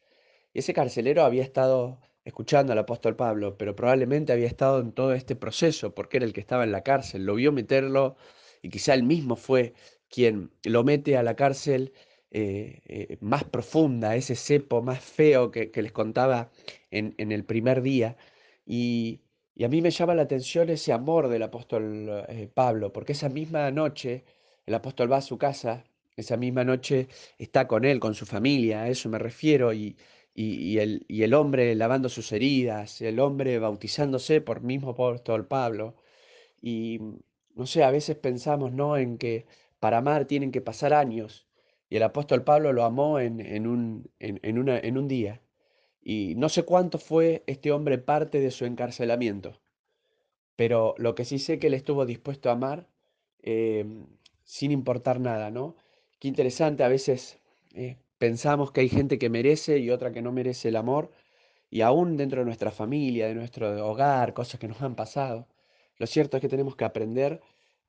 Y 0.52 0.60
ese 0.60 0.74
carcelero 0.74 1.24
había 1.24 1.42
estado 1.42 2.00
escuchando 2.24 2.72
al 2.72 2.78
apóstol 2.78 3.16
Pablo, 3.16 3.56
pero 3.58 3.76
probablemente 3.76 4.32
había 4.32 4.46
estado 4.46 4.80
en 4.80 4.92
todo 4.92 5.14
este 5.14 5.36
proceso 5.36 5.94
porque 5.94 6.18
era 6.18 6.26
el 6.26 6.32
que 6.32 6.40
estaba 6.40 6.64
en 6.64 6.72
la 6.72 6.82
cárcel, 6.82 7.24
lo 7.24 7.34
vio 7.34 7.52
meterlo 7.52 8.16
y 8.62 8.70
quizá 8.70 8.94
él 8.94 9.02
mismo 9.02 9.36
fue 9.36 9.74
quien 10.08 10.50
lo 10.64 10.84
mete 10.84 11.16
a 11.16 11.22
la 11.22 11.36
cárcel 11.36 11.92
eh, 12.32 12.80
eh, 12.86 13.16
más 13.20 13.42
profunda, 13.44 14.14
ese 14.14 14.36
cepo 14.36 14.82
más 14.82 15.00
feo 15.00 15.50
que, 15.50 15.70
les 15.74 15.92
contaba 15.92 16.50
en, 16.90 17.14
el 17.32 17.44
primer 17.44 17.82
día. 17.82 18.16
Y, 18.66 19.22
a 19.64 19.68
mí 19.68 19.82
me 19.82 19.90
llama 19.90 20.14
la 20.14 20.22
atención 20.22 20.70
ese 20.70 20.92
amor 20.92 21.28
del 21.28 21.42
apóstol 21.42 22.24
eh, 22.28 22.48
Pablo, 22.52 22.92
porque 22.92 23.12
esa 23.12 23.28
misma 23.28 23.70
noche 23.70 24.24
el 24.66 24.74
apóstol 24.74 25.12
va 25.12 25.18
a 25.18 25.22
su 25.22 25.38
casa, 25.38 25.84
esa 26.16 26.36
misma 26.36 26.64
noche 26.64 27.08
está 27.38 27.66
con 27.68 27.84
él, 27.84 28.00
con 28.00 28.14
su 28.14 28.26
familia, 28.26 28.82
a 28.82 28.88
eso 28.88 29.08
me 29.08 29.18
refiero, 29.18 29.72
y, 29.72 29.96
el, 30.34 31.34
hombre 31.34 31.74
lavando 31.74 32.08
sus 32.08 32.32
heridas, 32.32 33.00
el 33.02 33.20
hombre 33.20 33.58
bautizándose 33.58 34.40
por 34.40 34.62
mismo 34.62 34.90
apóstol 34.90 35.46
Pablo. 35.46 35.96
Y 36.62 37.00
no 37.54 37.66
sé, 37.66 37.84
a 37.84 37.90
veces 37.90 38.16
pensamos 38.16 38.72
¿no? 38.72 38.96
en 38.96 39.18
que 39.18 39.46
para 39.80 39.98
amar 39.98 40.26
tienen 40.26 40.52
que 40.52 40.60
pasar 40.60 40.94
años. 40.94 41.49
Y 41.90 41.96
el 41.96 42.04
apóstol 42.04 42.44
Pablo 42.44 42.72
lo 42.72 42.84
amó 42.84 43.18
en, 43.18 43.66
un, 43.66 45.08
día. 45.08 45.42
Y 46.00 46.34
no 46.36 46.48
sé 46.48 46.62
cuánto 46.62 46.98
fue 46.98 47.42
este 47.48 47.72
hombre 47.72 47.98
parte 47.98 48.38
de 48.40 48.52
su 48.52 48.64
encarcelamiento. 48.64 49.60
Pero 50.54 50.94
lo 50.98 51.16
que 51.16 51.24
sí 51.24 51.40
sé 51.40 51.58
que 51.58 51.66
él 51.66 51.74
estuvo 51.74 52.06
dispuesto 52.06 52.48
a 52.48 52.52
amar 52.52 52.88
em, 53.42 54.06
sin 54.44 54.70
importar 54.70 55.18
nada, 55.18 55.50
¿no? 55.50 55.74
Qué 56.20 56.28
interesante 56.28 56.84
a 56.84 56.88
veces 56.88 57.40
eh, 57.74 57.96
pensamos 58.18 58.70
que 58.70 58.82
hay 58.82 58.88
gente 58.88 59.18
que 59.18 59.28
merece 59.28 59.78
y 59.78 59.90
otra 59.90 60.12
que 60.12 60.22
no 60.22 60.30
merece 60.32 60.68
el 60.68 60.76
amor, 60.76 61.10
y 61.70 61.80
aún 61.82 62.16
dentro 62.16 62.40
de 62.40 62.46
nuestra 62.46 62.70
familia, 62.70 63.26
de 63.28 63.34
nuestro 63.34 63.88
hogar, 63.88 64.34
cosas 64.34 64.60
que 64.60 64.68
nos 64.68 64.82
han 64.82 64.94
pasado. 64.96 65.48
Lo 65.98 66.06
cierto 66.06 66.36
es 66.36 66.40
que 66.40 66.48
tenemos 66.48 66.76
que 66.76 66.84
aprender 66.84 67.40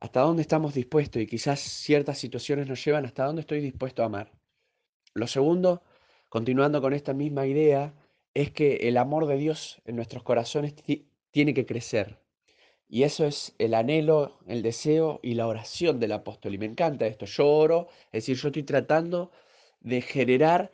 hasta 0.02 0.22
dónde 0.22 0.42
estamos 0.42 0.74
dispuestos 0.74 1.22
y 1.22 1.28
quizás 1.28 1.60
ciertas 1.60 2.18
situaciones 2.18 2.68
nos 2.68 2.84
llevan 2.84 3.06
hasta 3.06 3.24
dónde 3.24 3.42
estoy 3.42 3.62
dispuesto 3.62 4.02
a 4.02 4.08
amar. 4.08 4.32
Lo 5.14 5.28
segundo, 5.28 5.84
continuando 6.28 6.82
con 6.82 6.94
esta 6.94 7.14
misma 7.14 7.46
idea, 7.46 7.94
es 8.34 8.52
que 8.52 8.78
el 8.88 8.98
amor 8.98 9.28
de 9.28 9.38
Dios 9.38 9.80
en 9.86 9.96
nuestros 9.96 10.24
corazones 10.24 10.74
tiene 11.30 11.54
que 11.54 11.68
crecer. 11.68 12.20
Y 12.90 13.04
eso 13.04 13.26
es 13.26 13.54
el 13.60 13.76
anhelo, 13.76 14.40
el 14.48 14.64
deseo 14.64 15.20
y 15.22 15.36
la 15.36 15.48
oración 15.48 16.00
del 16.00 16.14
apóstol. 16.14 16.56
Y 16.56 16.58
me 16.58 16.66
encanta 16.66 17.06
esto. 17.06 17.26
Yo 17.26 17.48
oro, 17.48 17.88
es 18.06 18.24
decir, 18.24 18.38
yo 18.38 18.48
estoy 18.48 18.64
tratando 18.64 19.32
de 19.82 20.02
generar 20.02 20.72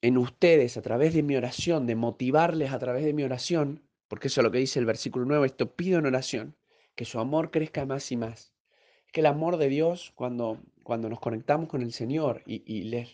en 0.00 0.16
ustedes 0.16 0.78
a 0.78 0.82
través 0.82 1.12
de 1.12 1.22
mi 1.22 1.36
oración, 1.36 1.86
de 1.86 1.96
motivarles 1.96 2.72
a 2.72 2.78
través 2.78 3.04
de 3.04 3.12
mi 3.12 3.24
oración, 3.24 3.82
porque 4.08 4.28
eso 4.28 4.40
es 4.40 4.44
lo 4.44 4.50
que 4.50 4.58
dice 4.58 4.78
el 4.78 4.86
versículo 4.86 5.26
9, 5.26 5.46
esto 5.46 5.76
pido 5.76 5.98
en 5.98 6.06
oración, 6.06 6.56
que 6.94 7.04
su 7.04 7.20
amor 7.20 7.50
crezca 7.50 7.84
más 7.84 8.10
y 8.10 8.16
más. 8.16 8.54
Es 9.10 9.12
que 9.12 9.22
el 9.22 9.26
amor 9.26 9.56
de 9.56 9.68
Dios, 9.68 10.12
cuando, 10.14 10.60
cuando 10.84 11.08
nos 11.08 11.18
conectamos 11.18 11.68
con 11.68 11.82
el 11.82 11.92
Señor 11.92 12.44
y, 12.46 12.84
les 12.84 13.10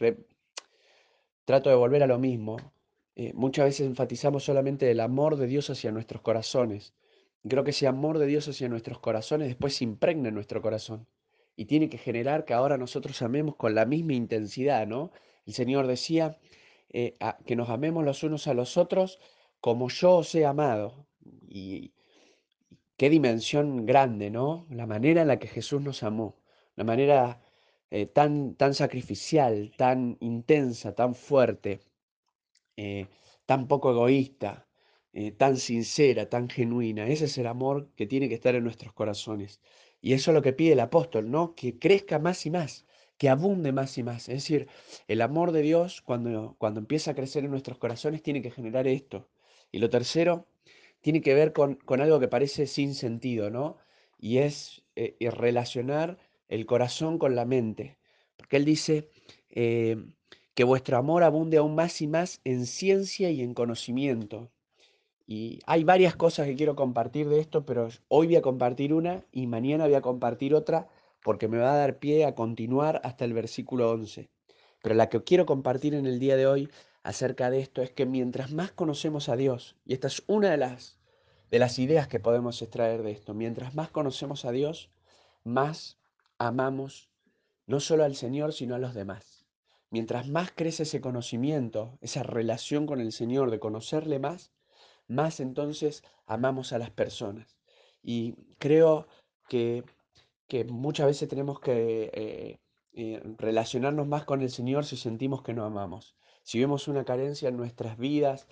trato 1.46 1.70
de 1.70 1.74
volver 1.74 2.02
a 2.02 2.06
lo 2.06 2.18
mismo, 2.18 2.58
eh, 3.14 3.32
muchas 3.32 3.64
veces 3.64 3.86
enfatizamos 3.86 4.44
solamente 4.44 4.90
el 4.90 5.00
amor 5.00 5.36
de 5.36 5.46
Dios 5.46 5.70
hacia 5.70 5.92
nuestros 5.92 6.20
corazones. 6.20 6.92
creo 7.48 7.64
que 7.64 7.70
ese 7.70 7.86
amor 7.86 8.18
de 8.18 8.26
Dios 8.26 8.46
hacia 8.46 8.68
nuestros 8.68 8.98
corazones 8.98 9.48
después 9.48 9.74
se 9.74 9.84
impregna 9.84 10.28
en 10.28 10.34
nuestro 10.34 10.60
corazón 10.60 11.06
y 11.56 11.64
tiene 11.64 11.88
que 11.88 11.96
generar 11.96 12.44
que 12.44 12.52
ahora 12.52 12.76
nosotros 12.76 13.22
amemos 13.22 13.56
con 13.56 13.74
la 13.74 13.86
misma 13.86 14.12
intensidad, 14.12 14.86
¿no? 14.86 15.12
El 15.46 15.54
Señor 15.54 15.86
decía 15.86 16.38
eh, 16.90 17.16
que 17.46 17.56
nos 17.56 17.70
amemos 17.70 18.04
los 18.04 18.22
unos 18.22 18.46
a 18.48 18.52
los 18.52 18.76
otros 18.76 19.18
como 19.62 19.88
yo 19.88 20.16
os 20.16 20.34
he 20.34 20.44
amado. 20.44 21.06
Y 21.48 21.94
qué 22.96 23.10
dimensión 23.10 23.86
grande, 23.86 24.30
¿no? 24.30 24.66
La 24.70 24.86
manera 24.86 25.22
en 25.22 25.28
la 25.28 25.38
que 25.38 25.48
Jesús 25.48 25.80
nos 25.82 26.02
amó, 26.02 26.36
la 26.76 26.84
manera 26.84 27.42
eh, 27.90 28.06
tan, 28.06 28.54
tan 28.56 28.74
sacrificial, 28.74 29.72
tan 29.76 30.16
intensa, 30.20 30.94
tan 30.94 31.14
fuerte, 31.14 31.80
eh, 32.76 33.08
tan 33.46 33.68
poco 33.68 33.90
egoísta, 33.90 34.66
tan 35.38 35.56
sincera, 35.56 36.28
tan 36.28 36.48
genuina. 36.50 37.06
Ese 37.08 37.24
es 37.24 37.38
el 37.38 37.46
amor 37.46 37.88
que 37.96 38.06
tiene 38.06 38.28
que 38.28 38.34
estar 38.34 38.54
en 38.54 38.64
nuestros 38.64 38.92
corazones. 38.92 39.60
Y 40.00 40.12
eso 40.12 40.30
es 40.30 40.34
lo 40.34 40.42
que 40.42 40.52
pide 40.52 40.72
el 40.72 40.80
apóstol, 40.80 41.30
¿no? 41.30 41.54
Que 41.54 41.78
crezca 41.78 42.18
más 42.18 42.46
y 42.46 42.50
más, 42.50 42.86
que 43.18 43.28
abunde 43.28 43.72
más 43.72 43.96
y 43.98 44.02
más. 44.02 44.28
Es 44.28 44.36
decir, 44.36 44.68
el 45.08 45.22
amor 45.22 45.52
de 45.52 45.62
Dios 45.62 46.02
cuando, 46.02 46.56
cuando 46.58 46.80
empieza 46.80 47.12
a 47.12 47.14
crecer 47.14 47.44
en 47.44 47.50
nuestros 47.50 47.78
corazones 47.78 48.22
tiene 48.22 48.42
que 48.42 48.50
generar 48.50 48.86
esto. 48.86 49.28
Y 49.72 49.78
lo 49.78 49.90
tercero 49.90 50.46
tiene 51.06 51.20
que 51.20 51.34
ver 51.34 51.52
con, 51.52 51.78
algo 52.00 52.18
que 52.18 52.26
parece 52.26 52.66
sin 52.66 52.92
sentido, 52.96 53.48
¿no? 53.48 53.76
Y 54.18 54.38
es 54.38 54.82
eh, 54.96 55.16
relacionar 55.30 56.18
el 56.48 56.66
corazón 56.66 57.20
con 57.20 57.36
la 57.36 57.44
mente. 57.44 57.96
Porque 58.36 58.56
él 58.56 58.64
dice 58.64 59.08
eh, 59.50 60.04
que 60.54 60.64
vuestro 60.64 60.96
amor 60.96 61.22
abunde 61.22 61.58
aún 61.58 61.76
más 61.76 62.02
y 62.02 62.08
más 62.08 62.40
en 62.42 62.66
ciencia 62.66 63.30
y 63.30 63.40
en 63.40 63.54
conocimiento. 63.54 64.50
Y 65.28 65.60
hay 65.66 65.84
varias 65.84 66.16
cosas 66.16 66.48
que 66.48 66.56
quiero 66.56 66.74
compartir 66.74 67.28
de 67.28 67.38
esto, 67.38 67.64
pero 67.64 67.86
hoy 68.08 68.26
voy 68.26 68.34
a 68.34 68.42
compartir 68.42 68.92
una 68.92 69.24
y 69.30 69.46
mañana 69.46 69.86
voy 69.86 69.94
a 69.94 70.00
compartir 70.00 70.56
otra 70.56 70.88
porque 71.22 71.46
me 71.46 71.58
va 71.58 71.72
a 71.72 71.78
dar 71.78 72.00
pie 72.00 72.24
a 72.24 72.34
continuar 72.34 73.00
hasta 73.04 73.24
el 73.24 73.32
versículo 73.32 73.92
11. 73.92 74.28
Pero 74.82 74.96
la 74.96 75.08
que 75.08 75.22
quiero 75.22 75.46
compartir 75.46 75.94
en 75.94 76.06
el 76.06 76.18
día 76.18 76.34
de 76.34 76.48
hoy 76.48 76.68
acerca 77.06 77.48
de 77.50 77.60
esto 77.60 77.82
es 77.82 77.92
que 77.92 78.04
mientras 78.04 78.50
más 78.52 78.72
conocemos 78.72 79.28
a 79.28 79.36
Dios, 79.36 79.76
y 79.84 79.94
esta 79.94 80.08
es 80.08 80.24
una 80.26 80.50
de 80.50 80.56
las, 80.56 80.95
de 81.50 81.58
las 81.58 81.78
ideas 81.78 82.08
que 82.08 82.20
podemos 82.20 82.60
extraer 82.62 83.02
de 83.02 83.12
esto, 83.12 83.34
mientras 83.34 83.74
más 83.74 83.90
conocemos 83.90 84.44
a 84.44 84.52
Dios, 84.52 84.90
más 85.44 85.98
amamos 86.38 87.10
no 87.66 87.80
solo 87.80 88.04
al 88.04 88.14
Señor, 88.14 88.52
sino 88.52 88.74
a 88.74 88.78
los 88.78 88.94
demás. 88.94 89.46
Mientras 89.90 90.28
más 90.28 90.50
crece 90.54 90.82
ese 90.82 91.00
conocimiento, 91.00 91.98
esa 92.00 92.22
relación 92.22 92.86
con 92.86 93.00
el 93.00 93.12
Señor, 93.12 93.50
de 93.50 93.60
conocerle 93.60 94.18
más, 94.18 94.52
más 95.08 95.40
entonces 95.40 96.02
amamos 96.26 96.72
a 96.72 96.78
las 96.78 96.90
personas. 96.90 97.58
Y 98.02 98.34
creo 98.58 99.06
que, 99.48 99.84
muchas 100.68 101.06
veces 101.06 101.28
tenemos 101.28 101.60
que 101.60 102.10
eh, 102.12 102.60
eh, 102.92 103.22
relacionarnos 103.38 104.06
más 104.06 104.24
con 104.24 104.42
el 104.42 104.50
Señor 104.50 104.84
si 104.84 104.96
sentimos 104.96 105.42
que 105.42 105.54
no 105.54 105.64
amamos. 105.64 106.16
Si 106.42 106.60
vemos 106.60 106.88
una 106.88 107.04
carencia 107.04 107.48
en 107.48 107.56
nuestras 107.56 107.98
vidas, 107.98 108.48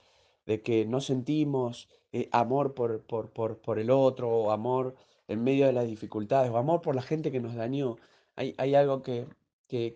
de 0.47 0.63
que 0.63 0.85
no 0.87 1.01
sentimos 1.01 1.89
eh, 2.15 2.29
amor 2.33 2.75
por, 2.75 3.03
por, 3.03 3.79
el 3.79 3.91
otro, 3.91 4.31
o 4.31 4.51
amor 4.51 4.95
en 5.29 5.43
medio 5.43 5.67
de 5.67 5.73
las 5.73 5.87
dificultades, 5.87 6.51
o 6.51 6.57
amor 6.59 6.81
por 6.81 6.95
la 6.95 7.03
gente 7.03 7.33
que 7.33 7.41
nos 7.41 7.55
dañó, 7.55 7.97
hay, 8.37 8.75
algo 8.75 9.03
que, 9.03 9.27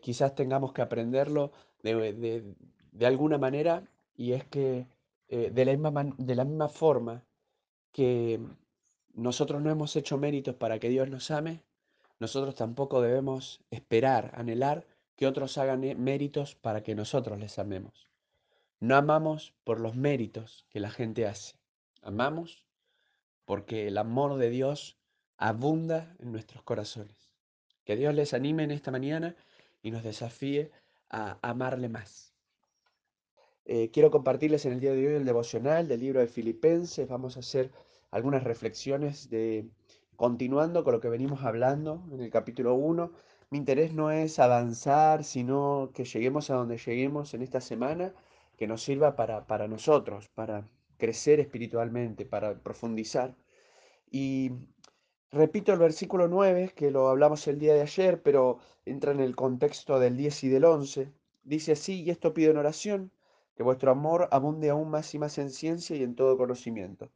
quizás 0.02 0.34
tengamos 0.34 0.72
que 0.72 0.82
aprenderlo 0.82 1.52
de, 1.82 2.44
de 2.92 3.06
alguna 3.06 3.38
manera, 3.38 3.84
y 4.16 4.32
es 4.32 4.44
que 4.44 4.86
eh, 5.28 5.50
de, 5.52 5.64
la 5.66 5.72
misma 5.72 6.14
de 6.16 6.34
la 6.34 6.44
misma 6.44 6.68
forma 6.68 7.24
que 7.92 8.40
nosotros 9.14 9.62
no 9.62 9.70
hemos 9.70 9.94
hecho 9.94 10.16
méritos 10.16 10.54
para 10.56 10.78
que 10.78 10.88
Dios 10.88 11.08
nos 11.10 11.30
ame, 11.30 11.62
nosotros 12.18 12.54
tampoco 12.54 13.02
debemos 13.02 13.60
esperar, 13.70 14.32
anhelar 14.34 14.86
que 15.16 15.26
otros 15.26 15.58
hagan 15.58 15.84
eh, 15.84 15.94
méritos 15.94 16.54
para 16.54 16.82
que 16.82 16.94
nosotros 16.94 17.38
les 17.38 17.58
amemos. 17.58 18.08
No 18.80 18.96
amamos 18.96 19.54
por 19.64 19.80
los 19.80 19.96
méritos 19.96 20.66
que 20.70 20.80
la 20.80 20.90
gente 20.90 21.26
hace. 21.26 21.56
Amamos 22.02 22.64
porque 23.44 23.88
el 23.88 23.98
amor 23.98 24.36
de 24.36 24.50
Dios 24.50 24.98
abunda 25.36 26.14
en 26.18 26.32
nuestros 26.32 26.62
corazones. 26.62 27.32
Que 27.84 27.96
Dios 27.96 28.14
les 28.14 28.34
anime 28.34 28.64
en 28.64 28.70
esta 28.70 28.90
mañana 28.90 29.36
y 29.82 29.90
nos 29.90 30.02
desafíe 30.02 30.70
a 31.08 31.38
amarle 31.40 31.88
más. 31.88 32.34
Eh, 33.64 33.90
quiero 33.90 34.10
compartirles 34.10 34.66
en 34.66 34.72
el 34.72 34.80
día 34.80 34.92
de 34.92 35.06
hoy 35.06 35.14
el 35.14 35.24
devocional 35.24 35.88
del 35.88 36.00
libro 36.00 36.20
de 36.20 36.26
Filipenses. 36.26 37.08
Vamos 37.08 37.36
a 37.36 37.40
hacer 37.40 37.70
algunas 38.10 38.44
reflexiones 38.44 39.30
de 39.30 39.68
continuando 40.16 40.84
con 40.84 40.94
lo 40.94 41.00
que 41.00 41.08
venimos 41.08 41.44
hablando 41.44 42.02
en 42.10 42.20
el 42.20 42.30
capítulo 42.30 42.74
1. 42.74 43.12
Mi 43.50 43.58
interés 43.58 43.94
no 43.94 44.10
es 44.10 44.38
avanzar, 44.38 45.22
sino 45.24 45.90
que 45.94 46.04
lleguemos 46.04 46.50
a 46.50 46.54
donde 46.54 46.76
lleguemos 46.76 47.34
en 47.34 47.42
esta 47.42 47.60
semana, 47.60 48.12
que 48.56 48.66
nos 48.66 48.82
sirva 48.82 49.16
para, 49.16 49.46
para 49.46 49.68
nosotros, 49.68 50.28
para 50.28 50.64
crecer 50.98 51.40
espiritualmente, 51.40 52.26
para 52.26 52.58
profundizar. 52.58 53.36
Y 54.10 54.52
repito 55.30 55.72
el 55.72 55.78
versículo 55.78 56.28
9, 56.28 56.72
que 56.76 56.90
lo 56.90 57.08
hablamos 57.08 57.46
el 57.48 57.58
día 57.58 57.74
de 57.74 57.82
ayer, 57.82 58.22
pero 58.22 58.58
entra 58.84 59.12
en 59.12 59.20
el 59.20 59.36
contexto 59.36 59.98
del 59.98 60.16
10 60.16 60.44
y 60.44 60.48
del 60.48 60.64
11. 60.64 61.12
Dice 61.44 61.72
así, 61.72 62.02
y 62.02 62.10
esto 62.10 62.34
pido 62.34 62.50
en 62.50 62.58
oración 62.58 63.12
que 63.58 63.62
vuestro 63.62 63.90
amor 63.90 64.28
abunde 64.30 64.70
aún 64.70 64.88
más 64.88 65.12
y 65.14 65.18
más 65.18 65.36
en 65.38 65.50
ciencia 65.50 65.96
y 65.96 66.02
en 66.02 66.14
todo 66.14 66.38
conocimiento, 66.38 67.10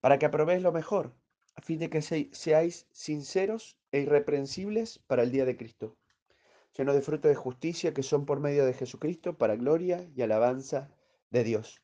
para 0.00 0.18
que 0.20 0.26
aprobéis 0.26 0.62
lo 0.62 0.70
mejor, 0.70 1.12
a 1.56 1.62
fin 1.62 1.80
de 1.80 1.90
que 1.90 2.00
seáis 2.00 2.86
sinceros 2.92 3.76
e 3.90 4.00
irreprensibles 4.00 5.00
para 5.08 5.24
el 5.24 5.32
día 5.32 5.44
de 5.44 5.56
Cristo, 5.56 5.96
llenos 6.76 6.94
de 6.94 7.02
fruto 7.02 7.28
de 7.28 7.34
justicia 7.34 7.92
que 7.92 8.02
son 8.02 8.24
por 8.24 8.40
medio 8.40 8.64
de 8.66 8.74
Jesucristo 8.74 9.36
para 9.36 9.56
gloria 9.56 10.08
y 10.14 10.22
alabanza 10.22 10.90
de 11.30 11.44
Dios. 11.44 11.83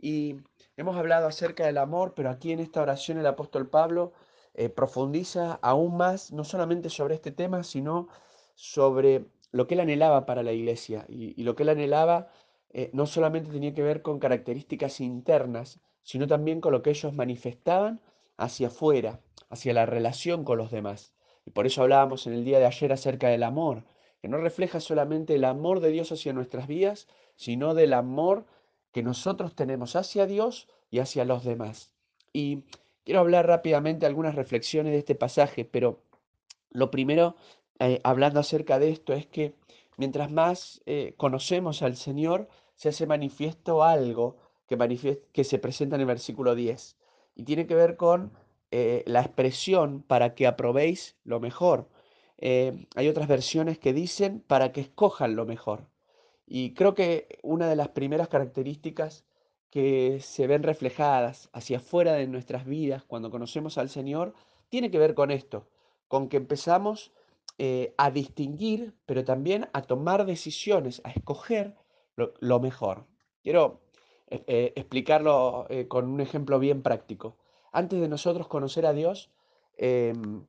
Y 0.00 0.36
hemos 0.76 0.96
hablado 0.96 1.26
acerca 1.26 1.66
del 1.66 1.78
amor, 1.78 2.14
pero 2.14 2.30
aquí 2.30 2.52
en 2.52 2.60
esta 2.60 2.82
oración 2.82 3.18
el 3.18 3.26
apóstol 3.26 3.68
Pablo 3.68 4.12
eh, 4.54 4.68
profundiza 4.68 5.58
aún 5.62 5.96
más, 5.96 6.32
no 6.32 6.44
solamente 6.44 6.90
sobre 6.90 7.14
este 7.14 7.30
tema, 7.32 7.62
sino 7.62 8.08
sobre 8.54 9.26
lo 9.52 9.66
que 9.66 9.74
él 9.74 9.80
anhelaba 9.80 10.26
para 10.26 10.42
la 10.42 10.52
iglesia 10.52 11.06
y, 11.08 11.42
lo 11.42 11.54
que 11.54 11.64
él 11.64 11.70
anhelaba 11.70 12.28
eh, 12.70 12.90
no 12.92 13.06
solamente 13.06 13.50
tenía 13.50 13.74
que 13.74 13.82
ver 13.82 14.02
con 14.02 14.18
características 14.18 15.00
internas, 15.00 15.80
sino 16.02 16.26
también 16.26 16.60
con 16.60 16.72
lo 16.72 16.82
que 16.82 16.90
ellos 16.90 17.14
manifestaban 17.14 18.00
hacia 18.36 18.68
afuera, 18.68 19.20
hacia 19.50 19.74
la 19.74 19.86
relación 19.86 20.44
con 20.44 20.58
los 20.58 20.70
demás. 20.70 21.14
Y 21.44 21.50
por 21.50 21.66
eso 21.66 21.82
hablábamos 21.82 22.26
en 22.26 22.32
el 22.32 22.44
día 22.44 22.58
de 22.58 22.66
ayer 22.66 22.92
acerca 22.92 23.28
del 23.28 23.42
amor, 23.42 23.84
que 24.20 24.28
no 24.28 24.38
refleja 24.38 24.80
solamente 24.80 25.34
el 25.34 25.44
amor 25.44 25.80
de 25.80 25.90
Dios 25.90 26.12
hacia 26.12 26.32
nuestras 26.32 26.66
vidas, 26.66 27.08
sino 27.36 27.74
del 27.74 27.94
amor 27.94 28.46
que 28.92 29.02
nosotros 29.02 29.54
tenemos 29.54 29.96
hacia 29.96 30.26
Dios 30.26 30.68
y 30.90 30.98
hacia 30.98 31.24
los 31.24 31.44
demás. 31.44 31.92
Y 32.32 32.64
quiero 33.04 33.20
hablar 33.20 33.46
rápidamente 33.46 34.06
algunas 34.06 34.34
reflexiones 34.34 34.92
de 34.92 34.98
este 34.98 35.14
pasaje, 35.14 35.64
pero 35.64 36.02
lo 36.70 36.90
primero, 36.90 37.36
eh, 37.78 38.00
hablando 38.04 38.40
acerca 38.40 38.78
de 38.78 38.90
esto, 38.90 39.12
es 39.12 39.26
que 39.26 39.54
mientras 39.96 40.30
más 40.30 40.82
eh, 40.86 41.14
conocemos 41.16 41.82
al 41.82 41.96
Señor, 41.96 42.48
se 42.74 42.88
hace 42.88 43.06
manifiesto 43.06 43.82
algo 43.82 44.36
que, 44.66 45.22
que 45.32 45.44
se 45.44 45.58
presenta 45.58 45.96
en 45.96 46.02
el 46.02 46.06
versículo 46.06 46.54
10 46.54 46.96
y 47.34 47.42
tiene 47.44 47.66
que 47.66 47.74
ver 47.74 47.96
con 47.96 48.32
eh, 48.70 49.02
la 49.06 49.20
expresión 49.20 50.02
para 50.02 50.34
que 50.34 50.46
aprobéis 50.46 51.16
lo 51.24 51.40
mejor. 51.40 51.88
Hay 52.42 53.08
otras 53.08 53.28
versiones 53.28 53.78
que 53.78 53.92
dicen 53.92 54.40
para 54.40 54.72
que 54.72 54.80
escojan 54.80 55.36
lo 55.36 55.44
mejor. 55.44 55.89
Y 56.52 56.74
creo 56.74 56.96
que 56.96 57.38
una 57.42 57.68
de 57.68 57.76
las 57.76 57.90
primeras 57.90 58.26
características 58.26 59.24
que 59.70 60.18
se 60.20 60.48
ven 60.48 60.64
reflejadas 60.64 61.48
hacia 61.52 61.76
afuera 61.76 62.14
de 62.14 62.26
nuestras 62.26 62.66
vidas 62.66 63.04
cuando 63.04 63.30
conocemos 63.30 63.78
al 63.78 63.88
Señor 63.88 64.34
tiene 64.68 64.90
que 64.90 64.98
ver 64.98 65.14
con 65.14 65.30
esto, 65.30 65.68
con 66.08 66.28
que 66.28 66.38
empezamos 66.38 67.12
eh, 67.58 67.94
a 67.98 68.10
distinguir, 68.10 68.96
pero 69.06 69.24
también 69.24 69.68
a 69.72 69.82
tomar 69.82 70.26
decisiones, 70.26 71.00
a 71.04 71.10
escoger 71.12 71.76
lo, 72.16 72.58
mejor. 72.58 73.06
Quiero 73.44 73.82
eh, 74.26 74.42
eh, 74.48 74.72
explicarlo 74.74 75.68
con 75.86 76.08
un 76.08 76.20
ejemplo 76.20 76.58
bien 76.58 76.82
práctico. 76.82 77.36
Antes 77.70 78.00
de 78.00 78.08
nosotros 78.08 78.48
conocer 78.48 78.86
a 78.86 78.92
Dios, 78.92 79.30
em, 79.76 80.44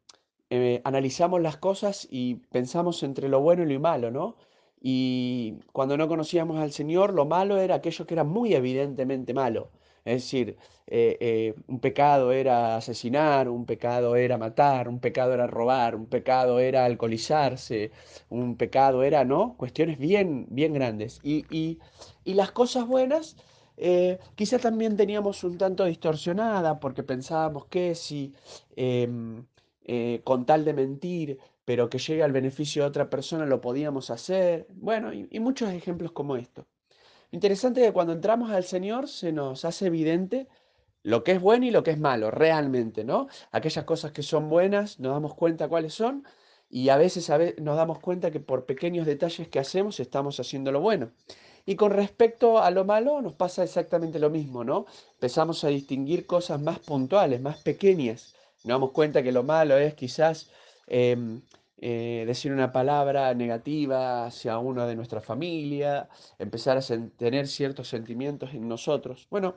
analizamos 0.83 1.41
las 1.41 1.57
cosas 1.57 2.07
y 2.09 2.37
pensamos 2.49 3.03
entre 3.03 3.29
lo 3.29 3.39
bueno 3.39 3.61
y 3.61 3.71
lo 3.71 3.79
malo, 3.79 4.09
¿no? 4.09 4.35
Y 4.81 5.59
cuando 5.71 5.97
no 5.97 6.07
conocíamos 6.07 6.59
al 6.59 6.71
Señor, 6.71 7.13
lo 7.13 7.25
malo 7.25 7.57
era 7.59 7.75
aquello 7.75 8.05
que 8.07 8.13
era 8.15 8.23
muy 8.23 8.53
evidentemente 8.55 9.33
malo. 9.33 9.69
Es 10.03 10.23
decir, 10.23 10.57
eh, 10.87 11.17
eh, 11.21 11.55
un 11.67 11.79
pecado 11.79 12.31
era 12.31 12.75
asesinar, 12.77 13.47
un 13.49 13.65
pecado 13.67 14.15
era 14.15 14.37
matar, 14.39 14.89
un 14.89 14.99
pecado 14.99 15.33
era 15.33 15.45
robar, 15.45 15.95
un 15.95 16.07
pecado 16.07 16.59
era 16.59 16.85
alcoholizarse, 16.85 17.91
un 18.29 18.57
pecado 18.57 19.03
era, 19.03 19.23
¿no? 19.23 19.55
Cuestiones 19.57 19.99
bien, 19.99 20.47
bien 20.49 20.73
grandes. 20.73 21.19
Y, 21.23 21.45
y, 21.55 21.79
y 22.23 22.33
las 22.33 22.51
cosas 22.51 22.87
buenas, 22.87 23.37
eh, 23.77 24.17
quizás 24.35 24.61
también 24.61 24.97
teníamos 24.97 25.43
un 25.43 25.57
tanto 25.59 25.85
distorsionada 25.85 26.79
porque 26.79 27.03
pensábamos 27.03 27.65
que 27.67 27.93
si 27.95 28.33
em, 28.75 29.45
con 30.23 30.45
tal 30.45 30.63
de 30.65 30.73
mentir, 30.73 31.39
pero 31.65 31.89
que 31.89 31.99
llegue 31.99 32.23
al 32.23 32.31
beneficio 32.31 32.83
de 32.83 32.89
otra 32.89 33.09
persona, 33.09 33.45
lo 33.45 33.61
podíamos 33.61 34.09
hacer. 34.09 34.67
Bueno, 34.69 35.13
y, 35.13 35.39
muchos 35.39 35.69
ejemplos 35.69 36.11
como 36.11 36.35
esto. 36.35 36.67
Interesante 37.31 37.81
que 37.81 37.93
cuando 37.93 38.13
entramos 38.13 38.51
al 38.51 38.63
Señor 38.63 39.07
se 39.07 39.31
nos 39.31 39.63
hace 39.65 39.87
evidente 39.87 40.47
lo 41.03 41.23
que 41.23 41.33
es 41.33 41.41
bueno 41.41 41.65
y 41.65 41.71
lo 41.71 41.83
que 41.83 41.91
es 41.91 41.99
malo, 41.99 42.29
realmente, 42.31 43.03
¿no? 43.03 43.27
Aquellas 43.51 43.85
cosas 43.85 44.11
que 44.11 44.23
son 44.23 44.49
buenas, 44.49 44.99
nos 44.99 45.13
damos 45.13 45.33
cuenta 45.35 45.67
cuáles 45.67 45.93
son 45.93 46.25
y 46.69 46.89
a 46.89 46.97
veces, 46.97 47.29
nos 47.59 47.75
damos 47.75 47.99
cuenta 47.99 48.31
que 48.31 48.39
por 48.39 48.65
pequeños 48.65 49.05
detalles 49.05 49.49
que 49.49 49.59
hacemos 49.59 49.99
estamos 49.99 50.39
haciendo 50.39 50.71
lo 50.71 50.79
bueno. 50.79 51.11
Y 51.65 51.75
con 51.75 51.91
respecto 51.91 52.59
a 52.59 52.71
lo 52.71 52.85
malo 52.85 53.21
nos 53.21 53.33
pasa 53.33 53.63
exactamente 53.63 54.19
lo 54.19 54.29
mismo, 54.29 54.63
¿no? 54.63 54.85
Empezamos 55.13 55.63
a 55.63 55.67
distinguir 55.67 56.25
cosas 56.25 56.61
más 56.61 56.79
puntuales, 56.79 57.41
más 57.41 57.61
pequeñas. 57.61 58.35
Nos 58.63 58.75
damos 58.75 58.91
cuenta 58.91 59.21
que 59.21 59.31
lo 59.31 59.43
malo 59.43 59.77
es 59.77 59.93
quizás 59.93 60.49
em, 60.91 61.41
eh, 61.77 62.25
decir 62.27 62.51
una 62.51 62.71
palabra 62.73 63.33
negativa 63.33 64.25
hacia 64.25 64.57
uno 64.59 64.85
de 64.85 64.95
nuestra 64.95 65.21
familia, 65.21 66.09
empezar 66.37 66.77
a 66.77 66.81
tener 67.17 67.47
ciertos 67.47 67.87
sentimientos 67.87 68.53
en 68.53 68.67
nosotros. 68.67 69.27
Bueno, 69.31 69.55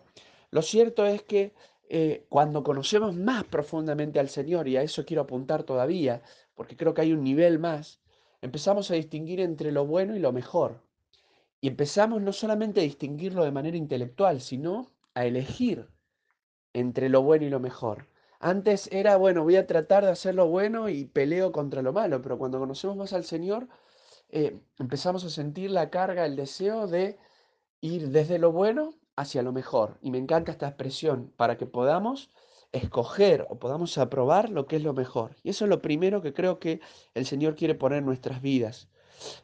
lo 0.51 0.63
cierto 0.63 1.05
es 1.07 1.23
que 1.23 1.53
eh, 1.89 2.25
cuando 2.29 2.63
conocemos 2.63 3.17
más 3.17 3.45
profundamente 3.45 4.21
al 4.21 4.29
Señor, 4.29 4.69
y 4.69 4.77
a 4.77 4.83
eso 4.83 5.05
quiero 5.05 5.23
apuntar 5.23 5.65
todavía, 5.65 6.23
porque 6.55 6.77
creo 6.77 6.95
que 6.95 7.03
hay 7.03 7.13
un 7.13 7.25
nivel 7.25 7.59
más, 7.59 8.01
empezamos 8.41 8.91
a 8.93 8.95
distinguir 8.95 9.41
entre 9.41 9.73
lo 9.73 9.85
bueno 9.85 10.15
y 10.15 10.21
lo 10.21 10.33
mejor. 10.33 10.83
Y 11.61 11.69
empezamos 11.69 12.23
no 12.23 12.33
solamente 12.33 12.81
a 12.81 12.85
distinguirlo 12.85 13.45
de 13.45 13.53
manera 13.53 13.77
intelectual, 13.77 14.41
sino 14.41 14.93
a 15.15 15.27
elegir 15.27 15.89
entre 16.75 17.09
lo 17.09 17.23
bueno 17.23 17.45
y 17.47 17.51
lo 17.51 17.59
mejor. 17.61 18.07
Antes 18.45 18.91
era, 18.93 19.17
bueno, 19.17 19.43
voy 19.43 19.57
a 19.57 19.67
tratar 19.67 20.05
de 20.05 20.11
hacer 20.11 20.35
lo 20.35 20.47
bueno 20.49 20.91
y 20.91 21.07
peleo 21.07 21.51
contra 21.51 21.81
lo 21.81 21.95
malo, 21.95 22.21
pero 22.21 22.37
cuando 22.37 22.59
conocemos 22.59 22.95
más 22.95 23.15
al 23.15 23.25
Señor, 23.25 23.69
eh, 24.29 24.61
empezamos 24.79 25.25
a 25.25 25.31
sentir 25.31 25.71
la 25.71 25.89
carga, 25.89 26.27
el 26.27 26.37
deseo 26.37 26.87
de 26.87 27.19
ir 27.81 28.11
desde 28.11 28.39
lo 28.39 28.53
bueno 28.53 28.93
hacia 29.17 29.43
lo 29.43 29.55
mejor. 29.55 29.97
Y 30.03 30.11
me 30.11 30.19
encanta 30.19 30.53
esta 30.53 30.69
expresión, 30.69 31.33
para 31.39 31.57
que 31.57 31.65
podamos 31.65 32.29
escoger 32.73 33.47
o 33.49 33.59
podamos 33.59 33.97
aprobar 33.97 34.51
lo 34.51 34.67
que 34.67 34.77
es 34.77 34.83
lo 34.83 34.93
mejor. 34.93 35.37
Y 35.43 35.49
eso 35.49 35.65
es 35.65 35.71
lo 35.71 35.81
primero 35.81 36.21
que 36.21 36.35
creo 36.35 36.59
que 36.59 36.81
el 37.15 37.25
Señor 37.25 37.55
quiere 37.55 37.75
poner 37.75 38.01
en 38.01 38.05
nuestras 38.05 38.43
vidas. 38.43 38.91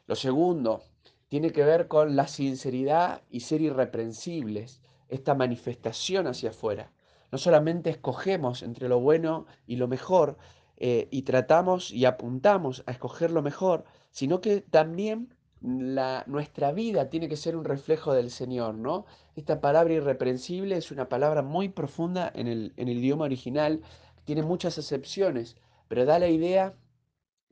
Lo 0.05 0.15
segundo, 0.15 0.83
tiene 1.27 1.51
que 1.51 1.63
ver 1.63 1.87
con 1.87 2.15
la 2.15 2.27
sinceridad 2.27 3.23
y 3.31 3.39
ser 3.39 3.61
irreprensibles, 3.61 4.79
esta 5.09 5.33
manifestación 5.33 6.27
hacia 6.27 6.51
afuera 6.51 6.93
no 7.31 7.37
solamente 7.37 7.89
escogemos 7.89 8.63
entre 8.63 8.89
lo 8.89 8.99
bueno 8.99 9.45
y 9.65 9.77
lo 9.77 9.87
mejor 9.87 10.37
eh, 10.77 11.07
y 11.11 11.21
tratamos 11.23 11.91
y 11.91 12.05
apuntamos 12.05 12.83
a 12.87 12.91
escoger 12.91 13.31
lo 13.31 13.41
mejor, 13.41 13.85
sino 14.09 14.41
que 14.41 14.61
también 14.61 15.33
la, 15.61 16.23
nuestra 16.27 16.71
vida 16.71 17.09
tiene 17.09 17.29
que 17.29 17.37
ser 17.37 17.55
un 17.55 17.65
reflejo 17.65 18.13
del 18.13 18.31
Señor, 18.31 18.75
¿no? 18.75 19.05
Esta 19.35 19.61
palabra 19.61 19.93
irreprensible 19.93 20.75
es 20.75 20.91
una 20.91 21.07
palabra 21.07 21.43
muy 21.43 21.69
profunda 21.69 22.31
en 22.33 22.47
el, 22.47 22.73
en 22.77 22.87
el 22.87 22.97
idioma 22.97 23.25
original, 23.25 23.81
tiene 24.23 24.43
muchas 24.43 24.77
excepciones, 24.77 25.55
pero 25.87 26.05
da 26.05 26.19
la 26.19 26.29
idea 26.29 26.75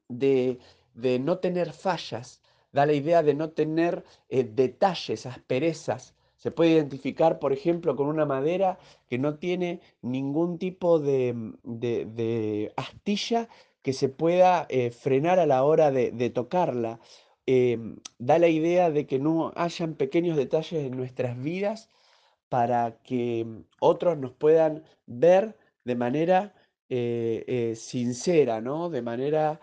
de, 0.08 0.60
de 0.96 1.20
no 1.20 1.38
tener 1.38 1.72
fallas, 1.72 2.42
da 2.72 2.86
la 2.86 2.94
idea 2.94 3.22
de 3.24 3.36
no 3.36 3.52
tener 3.52 4.04
eh, 4.30 4.44
detalles, 4.44 5.26
asperezas, 5.26 6.16
se 6.40 6.52
puede 6.52 6.72
identificar, 6.72 7.38
por 7.40 7.54
ejemplo, 7.54 7.96
con 7.96 8.08
una 8.08 8.26
madera 8.26 8.80
que 9.10 9.18
no 9.20 9.38
tiene 9.40 9.82
ningún 10.02 10.58
tipo 10.58 10.98
de, 11.00 11.34
mm, 11.34 12.72
astilla 12.78 13.50
que 13.82 13.94
se 13.94 14.10
pueda 14.10 14.66
eh, 14.70 14.92
frenar 14.92 15.40
a 15.40 15.46
la 15.46 15.64
hora 15.64 15.92
de, 15.92 16.30
tocarla. 16.30 17.00
Em, 17.46 17.98
da 18.20 18.40
la 18.40 18.48
idea 18.48 18.90
de 18.92 19.06
que 19.08 19.20
no 19.20 19.52
hayan 19.56 19.96
pequeños 19.96 20.38
detalles 20.38 20.86
en 20.86 20.96
nuestras 20.96 21.42
vidas 21.42 21.90
para 22.50 23.00
que 23.04 23.46
mm, 23.46 23.64
otros 23.82 24.18
nos 24.18 24.32
puedan 24.34 24.84
ver 25.08 25.58
de 25.84 25.96
manera 25.96 26.54
eh, 26.90 27.44
eh, 27.48 27.76
sincera, 27.76 28.62
¿no? 28.62 28.90
De 28.90 29.02
manera 29.02 29.60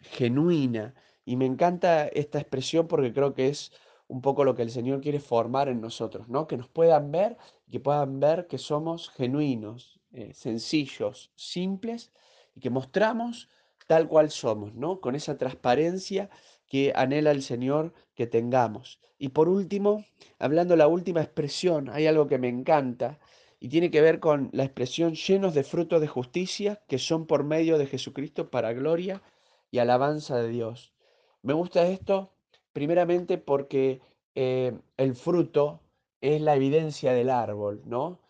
genuina. 0.00 0.94
Y 1.24 1.36
me 1.36 1.46
encanta 1.46 2.08
esta 2.08 2.38
expresión 2.40 2.88
porque 2.88 3.12
creo 3.12 3.34
que 3.34 3.48
es 3.48 3.72
un 4.12 4.20
poco 4.20 4.44
lo 4.44 4.54
que 4.54 4.60
el 4.60 4.70
Señor 4.70 5.00
quiere 5.00 5.20
formar 5.20 5.70
en 5.70 5.80
nosotros, 5.80 6.28
¿no? 6.28 6.46
Que 6.46 6.58
nos 6.58 6.68
puedan 6.68 7.10
ver 7.10 7.38
que 7.70 7.80
puedan 7.80 8.20
ver 8.20 8.46
que 8.46 8.58
somos 8.58 9.08
genuinos, 9.08 10.00
eh, 10.12 10.34
sencillos, 10.34 11.32
simples 11.34 12.12
y 12.54 12.60
que 12.60 12.68
mostramos 12.68 13.48
tal 13.86 14.08
cual 14.08 14.30
somos, 14.30 14.74
¿no? 14.74 15.00
Con 15.00 15.14
esa 15.14 15.38
transparencia 15.38 16.28
que 16.66 16.92
anhela 16.94 17.30
el 17.30 17.42
Señor 17.42 17.94
que 18.14 18.26
tengamos. 18.26 19.00
Y 19.18 19.30
por 19.30 19.48
último, 19.48 20.04
hablando 20.38 20.76
la 20.76 20.88
última 20.88 21.22
expresión, 21.22 21.88
hay 21.88 22.06
algo 22.06 22.26
que 22.26 22.36
me 22.36 22.48
encanta 22.48 23.18
y 23.60 23.70
tiene 23.70 23.90
que 23.90 24.02
ver 24.02 24.20
con 24.20 24.50
la 24.52 24.64
expresión 24.64 25.14
llenos 25.14 25.54
de 25.54 25.64
frutos 25.64 26.02
de 26.02 26.08
justicia 26.08 26.82
que 26.86 26.98
son 26.98 27.26
por 27.26 27.44
medio 27.44 27.78
de 27.78 27.86
Jesucristo 27.86 28.50
para 28.50 28.74
gloria 28.74 29.22
y 29.70 29.78
alabanza 29.78 30.36
de 30.36 30.50
Dios. 30.50 30.92
Me 31.40 31.54
gusta 31.54 31.86
esto 31.86 32.31
Primeramente 32.72 33.38
porque 33.38 34.00
eh, 34.34 34.78
el 34.96 35.14
fruto 35.14 35.80
es 36.20 36.40
la 36.40 36.56
evidencia 36.56 37.12
del 37.12 37.30
árbol, 37.30 37.82
¿no? 37.84 38.20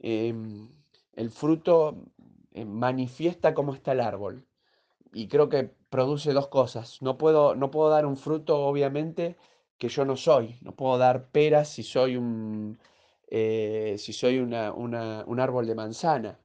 Em, 0.00 0.68
el 1.14 1.30
fruto 1.30 1.96
eh, 2.52 2.64
manifiesta 2.64 3.54
cómo 3.54 3.74
está 3.74 3.92
el 3.92 4.00
árbol. 4.00 4.46
Y 5.12 5.28
creo 5.28 5.48
que 5.48 5.70
produce 5.90 6.32
dos 6.32 6.48
cosas. 6.48 7.02
No 7.02 7.18
puedo, 7.18 7.54
no 7.54 7.70
puedo 7.70 7.90
dar 7.90 8.06
un 8.06 8.16
fruto, 8.16 8.64
obviamente, 8.64 9.36
que 9.78 9.88
yo 9.88 10.04
no 10.04 10.16
soy. 10.16 10.56
No 10.62 10.72
puedo 10.74 10.98
dar 10.98 11.30
peras 11.30 11.68
si 11.68 11.82
soy 11.82 12.16
un, 12.16 12.78
eh, 13.28 13.96
si 13.98 14.12
soy 14.12 14.38
un 14.38 14.54
árbol 14.54 15.66
de 15.66 15.74
manzana. 15.74 16.38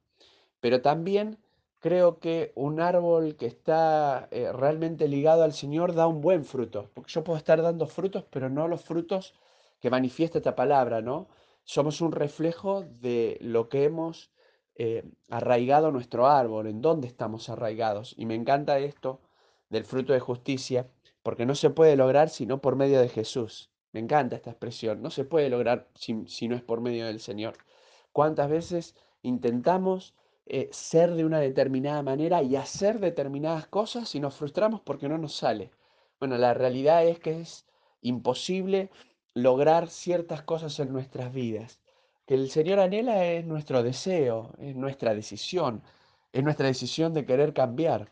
Pero 0.60 0.82
también 0.82 1.38
creo 1.80 2.18
que 2.18 2.52
un 2.54 2.80
árbol 2.80 3.36
que 3.36 3.46
está 3.46 4.28
eh, 4.30 4.52
realmente 4.52 5.08
ligado 5.08 5.42
al 5.42 5.52
Señor 5.52 5.94
da 5.94 6.06
un 6.06 6.20
buen 6.20 6.44
fruto, 6.44 6.90
porque 6.94 7.12
yo 7.12 7.24
puedo 7.24 7.38
estar 7.38 7.62
dando 7.62 7.86
frutos, 7.86 8.24
pero 8.30 8.48
no 8.50 8.68
los 8.68 8.82
frutos 8.82 9.34
que 9.80 9.90
manifiesta 9.90 10.38
esta 10.38 10.56
palabra, 10.56 11.02
¿no? 11.02 11.28
Somos 11.64 12.00
un 12.00 12.12
reflejo 12.12 12.82
de 12.82 13.38
lo 13.40 13.68
que 13.68 13.84
hemos 13.84 14.32
eh, 14.74 15.04
arraigado 15.30 15.92
nuestro 15.92 16.26
árbol, 16.26 16.66
en 16.66 16.80
dónde 16.80 17.06
estamos 17.06 17.48
arraigados. 17.48 18.14
Y 18.16 18.26
me 18.26 18.34
encanta 18.34 18.78
esto 18.78 19.20
del 19.68 19.84
fruto 19.84 20.12
de 20.12 20.20
justicia, 20.20 20.88
porque 21.22 21.46
no 21.46 21.54
se 21.54 21.70
puede 21.70 21.96
lograr 21.96 22.28
sino 22.30 22.60
por 22.60 22.76
medio 22.76 23.00
de 23.00 23.08
Jesús. 23.08 23.70
Me 23.92 24.00
encanta 24.00 24.36
esta 24.36 24.50
expresión, 24.50 25.02
no 25.02 25.10
se 25.10 25.24
puede 25.24 25.50
lograr 25.50 25.88
si, 25.94 26.26
si 26.26 26.48
no 26.48 26.56
es 26.56 26.62
por 26.62 26.80
medio 26.80 27.06
del 27.06 27.20
Señor. 27.20 27.54
¿Cuántas 28.12 28.48
veces 28.48 28.96
intentamos 29.22 30.14
eh, 30.50 30.68
ser 30.72 31.14
de 31.14 31.24
una 31.24 31.40
determinada 31.40 32.02
manera 32.02 32.42
y 32.42 32.56
hacer 32.56 33.00
determinadas 33.00 33.66
cosas 33.68 34.14
y 34.14 34.20
nos 34.20 34.34
frustramos 34.34 34.80
porque 34.80 35.08
no 35.08 35.18
nos 35.18 35.34
sale. 35.36 35.70
Bueno, 36.18 36.38
la 36.38 36.54
realidad 36.54 37.06
es 37.06 37.18
que 37.18 37.40
es 37.40 37.66
imposible 38.02 38.90
lograr 39.34 39.88
ciertas 39.88 40.42
cosas 40.42 40.78
en 40.80 40.92
nuestras 40.92 41.32
vidas. 41.32 41.80
Que 42.26 42.34
el 42.34 42.50
Señor 42.50 42.80
anhela 42.80 43.24
es 43.26 43.44
nuestro 43.46 43.82
deseo, 43.82 44.52
es 44.58 44.74
nuestra 44.76 45.14
decisión, 45.14 45.82
es 46.32 46.42
nuestra 46.44 46.66
decisión 46.66 47.14
de 47.14 47.26
querer 47.26 47.52
cambiar. 47.54 48.10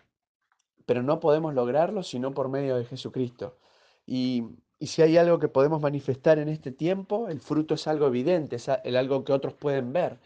Pero 0.87 1.03
no 1.03 1.21
podemos 1.21 1.55
lograrlo 1.55 2.03
sino 2.03 2.35
por 2.35 2.49
medio 2.49 2.77
de 2.77 2.85
Jesucristo. 2.85 3.59
Y, 4.07 4.45
y 4.79 4.89
si 4.89 5.03
hay 5.03 5.17
algo 5.17 5.39
que 5.39 5.49
podemos 5.49 5.81
manifestar 5.81 6.39
en 6.39 6.49
este 6.49 6.71
tiempo, 6.73 7.29
el 7.29 7.41
fruto 7.41 7.75
es 7.75 7.87
algo 7.87 8.07
evidente, 8.09 8.57
es 8.57 8.69
algo 8.69 9.25
que 9.25 9.33
otros 9.33 9.55
pueden 9.55 9.93
ver. 9.93 10.19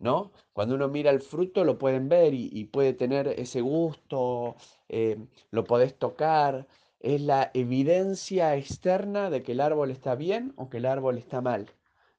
¿No? 0.00 0.32
Cuando 0.52 0.74
uno 0.74 0.88
mira 0.88 1.10
el 1.12 1.20
fruto 1.20 1.64
lo 1.64 1.78
pueden 1.78 2.08
ver 2.08 2.34
y, 2.34 2.64
puede 2.64 2.92
tener 2.92 3.28
ese 3.28 3.60
gusto, 3.60 4.56
eh, 4.88 5.18
lo 5.52 5.64
podés 5.64 5.96
tocar, 5.96 6.66
es 6.98 7.20
la 7.20 7.52
evidencia 7.54 8.56
externa 8.56 9.30
de 9.30 9.42
que 9.44 9.52
el 9.52 9.60
árbol 9.60 9.92
está 9.92 10.16
bien 10.16 10.52
o 10.56 10.68
que 10.68 10.78
el 10.78 10.86
árbol 10.86 11.18
está 11.18 11.40
mal. 11.40 11.70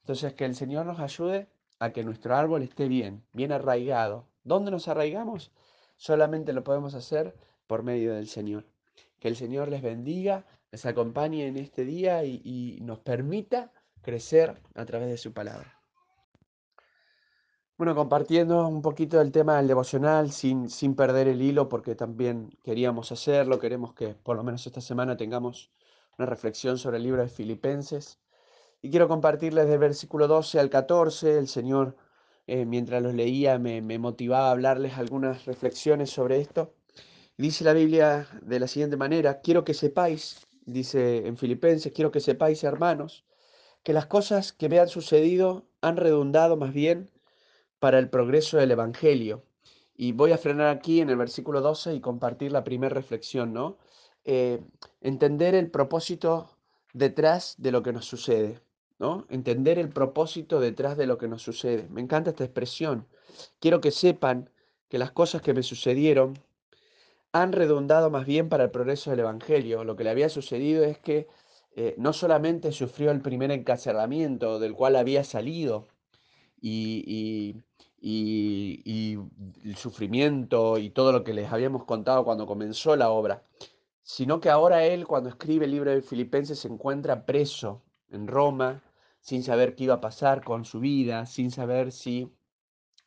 Entonces 0.02 0.34
que 0.34 0.46
el 0.46 0.56
Señor 0.56 0.86
nos 0.86 1.00
ayude 1.00 1.48
a 1.80 1.92
que 1.92 2.04
nuestro 2.04 2.36
árbol 2.36 2.64
esté 2.64 2.88
bien, 2.88 3.24
bien 3.34 3.52
arraigado. 3.52 4.28
¿Dónde 4.44 4.72
nos 4.72 4.88
arraigamos? 4.88 5.52
solamente 6.02 6.52
lo 6.52 6.64
podemos 6.64 6.96
hacer 6.96 7.36
por 7.68 7.84
medio 7.84 8.16
del 8.16 8.28
Señor. 8.28 8.66
Que 9.20 9.28
el 9.28 9.36
Señor 9.36 9.70
les 9.70 9.84
bendiga, 9.84 10.48
les 10.72 10.88
acompañe 10.88 11.46
en 11.46 11.58
este 11.58 11.86
día 11.86 12.24
y, 12.24 12.42
y 12.44 12.82
nos 12.82 12.98
permita 13.00 13.72
crecer 14.02 14.60
a 14.74 14.86
través 14.86 15.10
de 15.10 15.18
su 15.18 15.32
palabra. 15.32 15.81
Bueno, 17.82 17.96
compartiendo 17.96 18.68
un 18.68 18.84
poquito 18.84 19.18
del 19.18 19.32
tema 19.32 19.58
del 19.58 19.68
devocional 19.68 20.32
sin, 20.32 20.70
sin 20.70 20.94
perder 20.94 21.28
el 21.28 21.42
hilo, 21.42 21.68
porque 21.68 21.96
también 21.96 22.56
queríamos 22.64 23.12
hacerlo, 23.12 23.58
queremos 23.58 23.96
que 23.96 24.10
por 24.14 24.36
lo 24.36 24.44
menos 24.44 24.68
esta 24.68 24.82
semana 24.82 25.18
tengamos 25.18 25.72
una 26.20 26.28
reflexión 26.28 26.78
sobre 26.78 26.98
el 26.98 27.04
libro 27.06 27.24
de 27.24 27.28
Filipenses. 27.28 28.20
Y 28.84 28.92
quiero 28.92 29.08
compartirles 29.08 29.68
del 29.68 29.80
versículo 29.80 30.28
12 30.28 30.60
al 30.60 30.70
14, 30.70 31.40
el 31.40 31.48
Señor, 31.48 31.98
eh, 32.46 32.66
mientras 32.68 33.02
los 33.02 33.16
leía, 33.16 33.58
me, 33.58 33.82
me 33.82 33.98
motivaba 33.98 34.50
a 34.50 34.52
hablarles 34.52 35.00
algunas 35.00 35.46
reflexiones 35.46 36.12
sobre 36.12 36.40
esto. 36.40 36.76
Dice 37.36 37.64
la 37.64 37.74
Biblia 37.74 38.28
de 38.44 38.60
la 38.60 38.68
siguiente 38.68 38.96
manera, 38.96 39.42
quiero 39.42 39.64
que 39.64 39.74
sepáis, 39.74 40.46
dice 40.68 41.26
en 41.26 41.36
Filipenses, 41.36 41.92
quiero 41.94 42.12
que 42.12 42.20
sepáis, 42.20 42.64
hermanos, 42.64 43.26
que 43.82 43.92
las 43.92 44.06
cosas 44.06 44.54
que 44.54 44.70
me 44.70 44.80
han 44.80 44.88
sucedido 44.88 45.66
han 45.82 45.98
redundado 45.98 46.58
más 46.58 46.74
bien 46.74 47.10
para 47.82 47.98
el 47.98 48.10
progreso 48.10 48.58
del 48.58 48.70
Evangelio. 48.70 49.44
Y 49.98 50.12
voy 50.12 50.34
a 50.34 50.38
frenar 50.38 50.68
aquí 50.68 51.02
en 51.02 51.10
el 51.10 51.18
versículo 51.18 51.62
12 51.62 51.96
y 51.96 52.00
compartir 52.00 52.52
la 52.52 52.64
primera 52.64 52.94
reflexión, 52.94 53.54
¿no? 53.54 53.80
Eh, 54.24 54.62
entender 55.02 55.56
el 55.56 55.72
propósito 55.72 56.52
detrás 56.94 57.56
de 57.58 57.72
lo 57.72 57.82
que 57.82 57.92
nos 57.92 58.06
sucede, 58.06 58.62
¿no? 59.00 59.26
Entender 59.30 59.80
el 59.80 59.90
propósito 59.90 60.60
detrás 60.60 60.96
de 60.96 61.08
lo 61.08 61.18
que 61.18 61.28
nos 61.28 61.42
sucede. 61.42 61.88
Me 61.90 62.02
encanta 62.02 62.30
esta 62.30 62.44
expresión. 62.44 63.08
Quiero 63.60 63.82
que 63.82 63.90
sepan 63.90 64.52
que 64.88 65.00
las 65.00 65.12
cosas 65.12 65.42
que 65.42 65.56
me 65.56 65.64
sucedieron 65.64 66.38
han 67.32 67.52
redundado 67.52 68.12
más 68.12 68.28
bien 68.28 68.48
para 68.48 68.66
el 68.66 68.70
progreso 68.70 69.10
del 69.10 69.22
Evangelio. 69.22 69.84
Lo 69.84 69.96
que 69.96 70.04
le 70.04 70.12
había 70.12 70.30
sucedido 70.30 70.84
es 70.84 71.00
que 71.00 71.28
eh, 71.76 71.96
no 71.98 72.14
solamente 72.14 72.72
sufrió 72.74 73.10
el 73.10 73.22
primer 73.22 73.50
encarcelamiento 73.50 74.60
del 74.60 74.74
cual 74.76 74.96
había 74.98 75.24
salido 75.24 75.88
y 76.62 77.56
y, 78.02 79.18
el 79.64 79.76
sufrimiento 79.78 80.78
y 80.78 80.90
todo 80.90 81.12
lo 81.12 81.24
que 81.24 81.34
les 81.34 81.52
habíamos 81.52 81.86
contado 81.86 82.26
cuando 82.26 82.48
comenzó 82.48 82.96
la 82.96 83.12
obra, 83.12 83.44
sino 84.04 84.40
que 84.40 84.50
ahora 84.50 84.84
él 84.86 85.06
cuando 85.08 85.30
escribe 85.30 85.66
el 85.66 85.72
libro 85.72 85.92
de 85.92 86.02
Filipenses 86.02 86.60
se 86.60 86.68
encuentra 86.68 87.26
preso 87.26 87.84
en 88.10 88.28
Roma, 88.28 88.82
sin 89.20 89.44
saber 89.44 89.76
qué 89.76 89.86
iba 89.86 89.96
a 89.96 90.02
pasar 90.02 90.44
con 90.44 90.66
su 90.66 90.80
vida, 90.80 91.28
sin 91.28 91.52
saber 91.52 91.92
si 91.92 92.32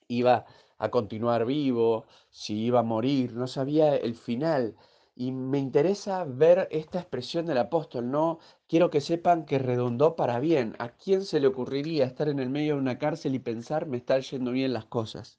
iba 0.06 0.46
a 0.78 0.90
continuar 0.90 1.44
vivo, 1.44 2.06
si 2.30 2.66
iba 2.66 2.80
a 2.80 2.84
morir, 2.84 3.32
no 3.34 3.48
sabía 3.48 3.96
el 3.96 4.14
final. 4.14 4.76
Y 5.16 5.30
me 5.30 5.58
interesa 5.58 6.24
ver 6.24 6.66
esta 6.72 6.98
expresión 6.98 7.46
del 7.46 7.58
apóstol, 7.58 8.10
no 8.10 8.40
quiero 8.68 8.90
que 8.90 9.00
sepan 9.00 9.44
que 9.44 9.58
redundó 9.58 10.16
para 10.16 10.40
bien. 10.40 10.74
¿A 10.78 10.88
quién 10.90 11.24
se 11.24 11.38
le 11.38 11.46
ocurriría 11.46 12.04
estar 12.04 12.28
en 12.28 12.40
el 12.40 12.50
medio 12.50 12.74
de 12.74 12.80
una 12.80 12.98
cárcel 12.98 13.34
y 13.34 13.38
pensar 13.38 13.86
me 13.86 13.98
están 13.98 14.22
yendo 14.22 14.50
bien 14.50 14.72
las 14.72 14.86
cosas? 14.86 15.38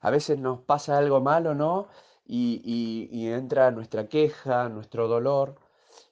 A 0.00 0.10
veces 0.10 0.38
nos 0.38 0.60
pasa 0.60 0.98
algo 0.98 1.20
malo, 1.20 1.54
¿no? 1.54 1.88
Y, 2.24 3.26
entra 3.28 3.70
nuestra 3.72 4.08
queja, 4.08 4.68
nuestro 4.68 5.08
dolor. 5.08 5.56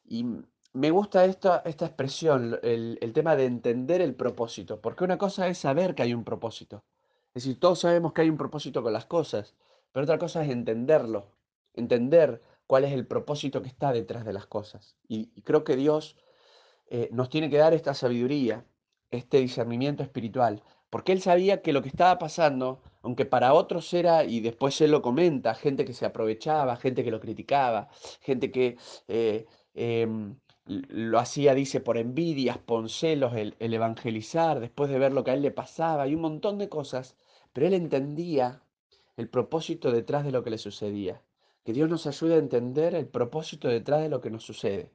Y 0.05 0.26
me 0.72 0.90
gusta 0.90 1.24
esta, 1.24 1.62
esta 1.64 1.87
expresión, 1.87 2.59
el, 2.62 2.98
el 3.00 3.12
tema 3.12 3.37
de 3.37 3.46
entender 3.46 4.00
el 4.00 4.14
propósito, 4.14 4.81
porque 4.81 5.05
una 5.05 5.18
cosa 5.18 5.48
es 5.48 5.59
saber 5.59 5.94
que 5.94 6.03
hay 6.03 6.14
un 6.14 6.24
propósito. 6.24 6.83
Es 7.35 7.44
decir, 7.44 7.61
todos 7.61 7.81
sabemos 7.81 8.12
que 8.12 8.22
hay 8.22 8.31
un 8.31 8.37
propósito 8.37 8.83
con 8.83 8.92
las 8.92 9.07
cosas, 9.07 9.55
pero 9.92 10.05
otra 10.05 10.18
cosa 10.18 10.44
es 10.44 10.50
entenderlo, 10.50 11.26
entender 11.74 12.42
cuál 12.70 12.85
es 12.85 12.92
el 12.92 13.04
propósito 13.04 13.62
que 13.62 13.68
está 13.68 13.92
detrás 13.92 14.24
de 14.24 14.33
las 14.33 14.46
cosas. 14.46 14.94
Y, 15.09 15.26
creo 15.42 15.64
que 15.64 15.74
Dios 15.74 16.16
eh, 16.87 17.09
nos 17.11 17.28
tiene 17.28 17.50
que 17.50 17.56
dar 17.59 17.74
esta 17.74 17.94
sabiduría, 17.94 18.64
este 19.11 19.40
discernimiento 19.40 20.04
espiritual, 20.04 20.62
porque 20.88 21.11
Él 21.11 21.20
sabía 21.20 21.62
que 21.62 21.72
lo 21.72 21.83
que 21.83 21.88
estaba 21.88 22.16
pasando, 22.20 22.80
aunque 23.02 23.24
para 23.24 23.54
otros 23.54 23.92
era, 23.92 24.22
y 24.22 24.38
después 24.38 24.80
Él 24.80 24.92
lo 24.92 25.02
comenta, 25.02 25.56
gente 25.56 25.85
que 25.85 25.92
se 25.92 26.06
aprovechaba, 26.06 26.76
gente 26.76 27.02
que 27.02 27.11
lo 27.11 27.18
criticaba, 27.18 27.88
gente 28.20 28.52
que 28.52 28.76
eh, 29.09 29.46
em, 29.74 30.38
lo 30.64 31.18
hacía, 31.18 31.54
dice, 31.54 31.80
por 31.80 31.98
envidias, 31.98 32.59
por 32.59 32.88
celos, 32.88 33.35
el, 33.35 33.56
el 33.59 33.74
evangelizar, 33.74 34.61
después 34.61 34.90
de 34.90 35.00
ver 35.00 35.12
lo 35.12 35.24
que 35.24 35.33
a 35.33 35.35
Él 35.35 35.42
le 35.42 35.50
pasaba, 35.50 36.06
y 36.06 36.14
un 36.14 36.20
montón 36.20 36.56
de 36.59 36.68
cosas, 36.68 37.16
pero 37.52 37.66
Él 37.66 37.74
entendía 37.74 38.62
el 39.16 39.28
propósito 39.28 39.90
detrás 39.90 40.24
de 40.24 40.30
lo 40.30 40.44
que 40.44 40.50
le 40.50 40.59
sucedía. 40.59 41.20
Que 41.64 41.72
Dios 41.72 41.88
nos 41.90 42.06
ayude 42.06 42.34
a 42.34 42.38
entender 42.38 42.94
el 42.94 43.06
propósito 43.06 43.68
detrás 43.68 44.02
de 44.02 44.08
lo 44.08 44.20
que 44.20 44.30
nos 44.30 44.44
sucede. 44.44 44.90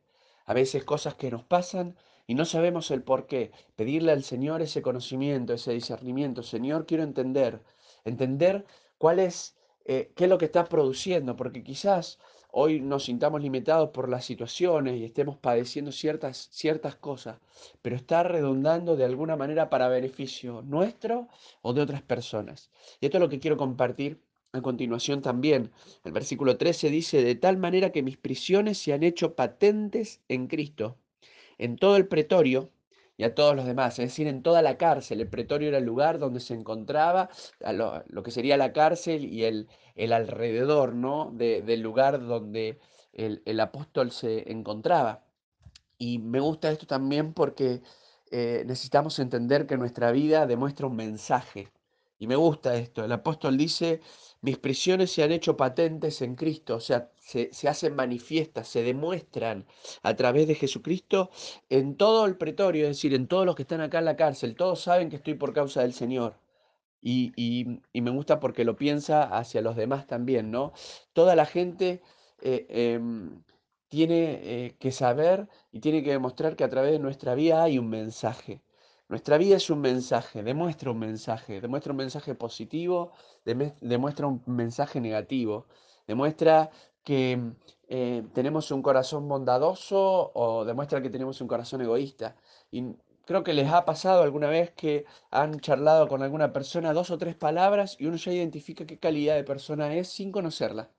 A 0.46 0.54
veces 0.54 0.84
cosas 0.84 1.16
que 1.16 1.32
nos 1.32 1.44
pasan 1.44 1.96
y 2.28 2.36
no 2.36 2.46
sabemos 2.46 2.92
el 2.92 3.04
por 3.04 3.28
qué. 3.28 3.52
Pedirle 3.76 4.12
al 4.12 4.24
Señor 4.24 4.62
ese 4.62 4.82
conocimiento, 4.82 5.54
ese 5.54 5.74
discernimiento. 5.74 6.44
Señor, 6.44 6.86
quiero 6.86 7.04
entender, 7.04 7.62
entender 8.04 8.66
cuál 8.98 9.20
es, 9.20 9.56
eh, 9.86 10.12
qué 10.16 10.24
es 10.26 10.30
lo 10.30 10.38
que 10.38 10.46
está 10.46 10.66
produciendo, 10.66 11.36
porque 11.36 11.64
quizás 11.64 12.20
hoy 12.58 12.80
nos 12.80 13.04
sintamos 13.04 13.42
limitados 13.42 13.90
por 13.90 14.10
las 14.10 14.26
situaciones 14.26 14.96
y 14.96 15.04
estemos 15.06 15.38
padeciendo 15.38 15.92
ciertas, 15.92 16.48
ciertas 16.52 16.96
cosas, 16.96 17.38
pero 17.82 17.96
está 17.96 18.24
redundando 18.24 18.96
de 18.96 19.06
alguna 19.06 19.36
manera 19.36 19.70
para 19.70 19.90
beneficio 19.90 20.62
nuestro 20.62 21.28
o 21.62 21.74
de 21.74 21.82
otras 21.82 22.02
personas. 22.02 22.72
Y 23.02 23.06
esto 23.08 23.18
es 23.18 23.22
lo 23.22 23.30
que 23.30 23.40
quiero 23.40 23.58
compartir 23.58 24.22
a 24.56 24.62
continuación 24.62 25.22
también, 25.22 25.72
el 26.04 26.12
versículo 26.12 26.58
13 26.58 26.90
dice, 26.90 27.24
de 27.24 27.36
tal 27.36 27.58
manera 27.58 27.92
que 27.92 28.04
mis 28.04 28.18
prisiones 28.18 28.78
se 28.78 28.94
han 28.94 29.04
hecho 29.04 29.36
patentes 29.36 30.22
en 30.30 30.48
Cristo, 30.48 30.98
en 31.58 31.78
todo 31.78 31.98
el 31.98 32.08
pretorio 32.08 32.72
y 33.18 33.24
a 33.24 33.36
todos 33.36 33.56
los 33.56 33.66
demás, 33.66 33.98
es 34.00 34.10
decir, 34.10 34.28
en 34.28 34.44
toda 34.44 34.62
la 34.62 34.78
cárcel. 34.78 35.22
El 35.22 35.30
pretorio 35.30 35.70
era 35.70 35.78
el 35.78 35.86
lugar 35.86 36.20
donde 36.20 36.40
se 36.40 36.54
encontraba 36.54 37.30
lo, 37.62 38.24
que 38.24 38.32
sería 38.32 38.58
la 38.58 38.74
cárcel 38.74 39.26
y 39.26 39.44
el, 39.46 39.68
el 39.96 40.14
alrededor 40.14 40.96
¿no? 40.96 41.32
del 41.32 41.82
lugar 41.82 42.26
donde 42.26 42.80
el, 43.14 43.42
el, 43.46 43.60
apóstol 43.60 44.12
se 44.12 44.52
encontraba. 44.52 45.24
Y 45.98 46.20
me 46.20 46.40
gusta 46.42 46.72
esto 46.72 46.88
también 46.88 47.34
porque 47.34 47.82
eh, 48.32 48.64
necesitamos 48.66 49.18
entender 49.20 49.66
que 49.66 49.78
nuestra 49.78 50.12
vida 50.12 50.46
demuestra 50.46 50.88
un 50.88 50.96
mensaje. 50.96 51.70
Y 52.26 52.28
me 52.28 52.36
gusta 52.36 52.76
esto. 52.76 53.06
El 53.06 53.12
apóstol 53.12 53.56
dice, 53.56 54.02
mis 54.42 54.58
prisiones 54.58 55.12
se 55.12 55.22
han 55.22 55.32
hecho 55.32 55.56
patentes 55.56 56.24
en 56.24 56.34
Cristo, 56.36 56.78
o 56.78 56.80
sea, 56.80 57.12
se, 57.20 57.52
hacen 57.70 57.96
manifiestas, 57.96 58.68
se 58.68 58.82
demuestran 58.82 59.68
a 60.02 60.16
través 60.16 60.48
de 60.48 60.56
Jesucristo 60.56 61.30
en 61.70 61.96
todo 61.98 62.26
el 62.26 62.36
pretorio, 62.36 62.86
es 62.86 62.98
decir, 62.98 63.14
en 63.14 63.28
todos 63.28 63.46
los 63.46 63.56
que 63.56 63.62
están 63.62 63.82
acá 63.82 64.00
en 64.00 64.06
la 64.06 64.16
cárcel. 64.16 64.56
Todos 64.56 64.82
saben 64.82 65.10
que 65.10 65.18
estoy 65.18 65.36
por 65.36 65.54
causa 65.54 65.82
del 65.82 65.94
Señor. 65.94 66.40
Y, 67.02 67.32
me 67.94 68.10
gusta 68.12 68.40
porque 68.40 68.66
lo 68.66 68.76
piensa 68.76 69.24
hacia 69.24 69.62
los 69.62 69.76
demás 69.76 70.08
también, 70.08 70.50
¿no? 70.50 70.74
Toda 71.14 71.36
la 71.36 71.46
gente 71.46 72.02
eh, 72.42 72.66
em, 72.70 73.44
tiene 73.90 74.66
eh, 74.66 74.76
que 74.80 74.92
saber 74.92 75.48
y 75.72 75.80
tiene 75.80 76.02
que 76.04 76.12
demostrar 76.12 76.56
que 76.56 76.64
a 76.64 76.70
través 76.70 76.92
de 76.94 77.00
nuestra 77.00 77.36
vida 77.36 77.64
hay 77.64 77.78
un 77.78 77.90
mensaje. 77.90 78.62
Nuestra 79.08 79.38
vida 79.38 79.58
es 79.58 79.70
un 79.70 79.82
mensaje, 79.82 80.42
demuestra 80.42 80.90
un 80.92 81.00
mensaje, 81.00 81.62
demuestra 81.62 81.92
un 81.92 81.98
mensaje 81.98 82.34
positivo, 82.34 83.12
demuestra 83.44 84.26
un 84.28 84.42
mensaje 84.48 85.00
negativo, 85.00 85.68
demuestra 86.08 86.72
que 87.04 87.40
eh, 87.88 88.24
tenemos 88.34 88.72
un 88.72 88.82
corazón 88.82 89.28
bondadoso 89.28 90.32
o 90.34 90.66
demuestra 90.66 91.02
que 91.04 91.12
tenemos 91.12 91.40
un 91.40 91.48
corazón 91.48 91.82
egoísta. 91.82 92.36
Y 92.72 92.96
creo 93.26 93.44
que 93.44 93.54
les 93.54 93.72
ha 93.72 93.86
pasado 93.86 94.24
alguna 94.24 94.48
vez 94.50 94.72
que 94.72 95.06
han 95.30 95.60
charlado 95.60 96.08
con 96.08 96.24
alguna 96.24 96.52
persona 96.52 96.94
dos 96.94 97.12
o 97.12 97.18
tres 97.20 97.36
palabras 97.36 97.98
y 98.00 98.08
uno 98.08 98.18
ya 98.18 98.32
identifica 98.32 98.88
qué 98.88 98.98
calidad 99.00 99.36
de 99.36 99.44
persona 99.44 99.94
es 99.96 100.10
sin 100.10 100.32
conocerla. 100.32 100.90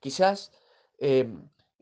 Quizás, 0.00 0.52
eh, 0.98 1.28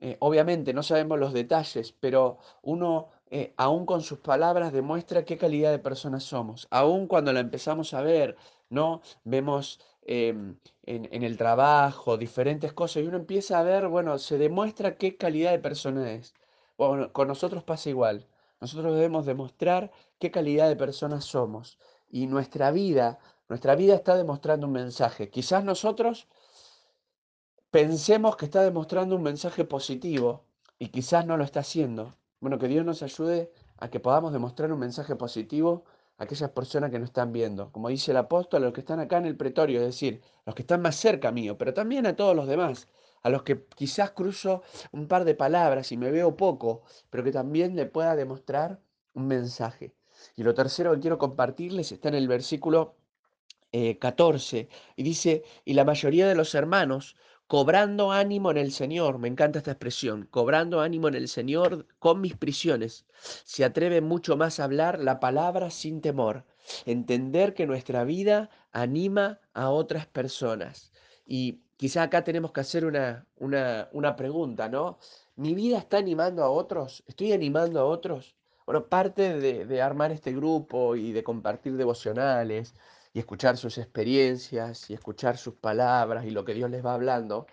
eh, 0.01 0.17
obviamente, 0.21 0.73
no 0.73 0.83
sabemos 0.83 1.19
los 1.19 1.33
detalles, 1.35 1.93
pero 1.93 2.39
uno 2.63 3.09
eh, 3.37 3.53
aún 3.57 3.85
con 3.85 4.01
sus 4.03 4.21
palabras, 4.21 4.73
demuestra 4.73 5.25
qué 5.25 5.37
calidad 5.37 5.73
de 5.73 5.81
personas 5.81 6.23
somos. 6.23 6.69
Aún 6.71 7.09
cuando 7.09 7.33
la 7.33 7.41
empezamos 7.41 7.93
a 7.93 8.01
ver, 8.01 8.37
¿no? 8.71 9.03
Vemos 9.25 9.81
em, 10.03 10.57
en, 10.85 11.23
el 11.25 11.37
trabajo 11.37 12.17
diferentes 12.17 12.73
cosas 12.73 13.03
y 13.03 13.07
uno 13.09 13.17
empieza 13.17 13.59
a 13.59 13.65
ver, 13.65 13.89
bueno, 13.89 14.19
se 14.19 14.39
demuestra 14.39 14.99
qué 14.99 15.17
calidad 15.17 15.51
de 15.51 15.59
persona 15.59 16.13
es. 16.13 16.33
Bueno, 16.79 17.13
con 17.13 17.27
nosotros 17.27 17.65
pasa 17.65 17.91
igual. 17.91 18.29
Nosotros 18.61 18.95
debemos 18.95 19.27
demostrar 19.27 19.91
qué 20.21 20.31
calidad 20.31 20.69
de 20.69 20.77
personas 20.77 21.25
somos. 21.25 21.77
Y 22.09 22.29
nuestra 22.29 22.71
vida, 22.71 23.19
nuestra 23.49 23.75
vida 23.75 23.97
está 23.97 24.17
demostrando 24.17 24.69
un 24.69 24.75
mensaje. 24.75 25.29
Quizás 25.31 25.65
nosotros 25.65 26.29
pensemos 27.73 28.37
que 28.37 28.45
está 28.45 28.63
demostrando 28.63 29.17
un 29.17 29.23
mensaje 29.25 29.65
positivo 29.65 30.45
y 30.79 30.91
quizás 30.91 31.27
no 31.27 31.37
lo 31.37 31.43
está 31.43 31.61
haciendo. 31.61 32.15
Bueno, 32.45 32.59
que 32.59 32.69
Dios 32.69 32.85
nos 32.85 33.03
ayude 33.03 33.51
a 33.79 33.89
que 33.89 34.01
podamos 34.01 34.31
demostrar 34.31 34.71
un 34.71 34.79
mensaje 34.79 35.17
positivo 35.17 35.87
aquellas 36.19 36.51
personas 36.51 36.91
que 36.91 36.99
no 36.99 37.07
están 37.07 37.33
viendo. 37.33 37.73
Como 37.73 37.89
dice 37.89 38.11
el 38.11 38.19
apóstol, 38.19 38.63
a 38.63 38.67
los 38.67 38.75
que 38.75 38.81
están 38.83 39.01
acá 39.01 39.17
en 39.17 39.25
el 39.25 39.35
pretorio, 39.35 39.81
es 39.81 39.87
decir, 39.87 40.21
los 40.45 40.55
que 40.55 40.61
están 40.61 40.83
más 40.83 40.95
cerca 40.95 41.33
mío, 41.33 41.57
pero 41.57 41.73
también 41.73 42.05
a 42.05 42.15
todos 42.15 42.37
los 42.37 42.47
demás, 42.47 42.87
a 43.23 43.31
los 43.31 43.45
que 43.45 43.65
quizás 43.75 44.11
cruzo 44.11 44.63
un 44.93 45.09
par 45.09 45.25
de 45.25 45.35
palabras 45.35 45.91
y 45.91 45.97
me 45.97 46.11
veo 46.11 46.37
poco, 46.37 46.83
pero 47.09 47.25
que 47.25 47.33
también 47.33 47.77
le 47.77 47.87
pueda 47.87 48.15
demostrar 48.15 48.79
un 49.15 49.27
mensaje. 49.27 49.95
Y 50.37 50.43
lo 50.43 50.53
tercero 50.53 50.93
que 50.93 51.01
quiero 51.01 51.17
compartirles 51.17 51.93
está 51.93 52.11
en 52.11 52.17
el 52.17 52.29
versículo 52.29 52.97
14 53.73 54.59
eh, 54.59 54.69
y 54.97 55.03
dice, 55.03 55.45
y 55.65 55.73
la 55.73 55.85
mayoría 55.85 56.29
de 56.29 56.35
los 56.35 56.55
hermanos 56.55 57.17
cobrando 57.47 58.13
ánimo 58.13 58.51
en 58.51 58.57
el 58.57 58.73
Señor, 58.73 59.19
me 59.19 59.29
encanta 59.29 59.59
esta 59.59 59.73
expresión, 59.73 60.27
cobrando 60.31 60.81
ánimo 60.81 61.09
en 61.09 61.15
el 61.15 61.29
Señor 61.29 61.87
con 61.99 62.21
mis 62.21 62.37
prisiones, 62.37 63.07
se 63.45 63.65
atreve 63.65 64.01
mucho 64.01 64.37
más 64.37 64.59
a 64.61 64.65
hablar 64.65 64.99
la 65.01 65.21
palabra 65.21 65.71
sin 65.71 66.01
temor, 66.01 66.45
entender 66.87 67.55
que 67.55 67.67
nuestra 67.67 68.05
vida 68.05 68.51
anima 68.73 69.41
a 69.53 69.71
otras 69.71 70.07
personas. 70.07 70.93
Y 71.27 71.63
quizá 71.77 72.03
acá 72.05 72.25
tenemos 72.25 72.53
que 72.53 72.61
hacer 72.61 72.85
una, 72.87 73.27
una, 73.37 73.89
una 73.93 74.17
pregunta, 74.17 74.69
¿no? 74.69 74.99
¿Mi 75.37 75.55
vida 75.55 75.79
está 75.79 75.99
animando 75.99 76.43
a 76.43 76.51
otros? 76.51 77.05
¿Estoy 77.07 77.33
animando 77.33 77.81
a 77.81 77.85
otros? 77.85 78.37
Bueno, 78.67 78.89
parte 78.89 79.39
de, 79.39 79.67
de 79.67 79.83
armar 79.83 80.13
este 80.13 80.33
grupo 80.33 80.97
y 80.97 81.13
de 81.13 81.23
compartir 81.23 81.77
devocionales 81.77 82.75
y 83.15 83.21
escuchar 83.21 83.57
sus 83.57 83.79
experiencias 83.79 84.91
y 84.91 84.95
escuchar 84.95 85.39
sus 85.39 85.55
palabras 85.55 86.27
y 86.27 86.31
lo 86.31 86.45
que 86.45 86.53
Dios 86.53 86.69
les 86.69 86.85
va 86.85 86.95
hablando, 86.95 87.47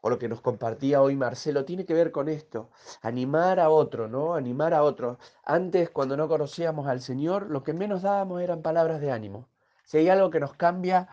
o 0.00 0.10
lo 0.10 0.18
que 0.18 0.28
nos 0.28 0.40
compartía 0.40 1.02
hoy 1.02 1.16
Marcelo, 1.16 1.64
tiene 1.64 1.84
que 1.84 1.92
ver 1.92 2.12
con 2.12 2.28
esto, 2.28 2.70
animar 3.02 3.58
a 3.60 3.68
otro, 3.68 4.08
¿no? 4.08 4.34
Animar 4.34 4.74
a 4.74 4.84
otro. 4.84 5.18
Antes, 5.44 5.90
cuando 5.90 6.16
no 6.16 6.28
conocíamos 6.28 6.86
al 6.86 7.00
Señor, 7.00 7.50
lo 7.50 7.64
que 7.64 7.72
menos 7.72 8.02
dábamos 8.02 8.40
eran 8.40 8.62
palabras 8.62 9.00
de 9.00 9.10
ánimo. 9.10 9.48
Si 9.84 9.98
hay 9.98 10.08
algo 10.08 10.30
que 10.30 10.40
nos 10.40 10.54
cambia 10.54 11.08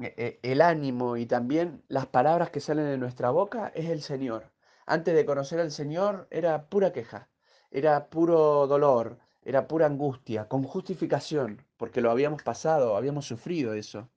eh, 0.00 0.14
eh, 0.16 0.40
el 0.42 0.62
ánimo 0.62 1.16
y 1.18 1.26
también 1.26 1.84
las 1.88 2.06
palabras 2.06 2.50
que 2.50 2.60
salen 2.60 2.86
de 2.86 2.98
nuestra 2.98 3.30
boca, 3.30 3.72
es 3.74 3.90
el 3.90 4.00
Señor. 4.02 4.50
Antes 4.86 5.14
de 5.14 5.26
conocer 5.26 5.60
al 5.60 5.70
Señor 5.70 6.28
era 6.30 6.66
pura 6.70 6.92
queja, 6.92 7.28
era 7.70 8.08
puro 8.08 8.66
dolor, 8.66 9.18
era 9.44 9.68
pura 9.68 9.86
angustia, 9.86 10.48
con 10.48 10.62
justificación, 10.62 11.63
porque 11.76 12.00
lo 12.00 12.10
habíamos 12.10 12.42
pasado, 12.42 12.96
habíamos 12.96 13.26
sufrido 13.26 13.74
eso. 13.74 14.08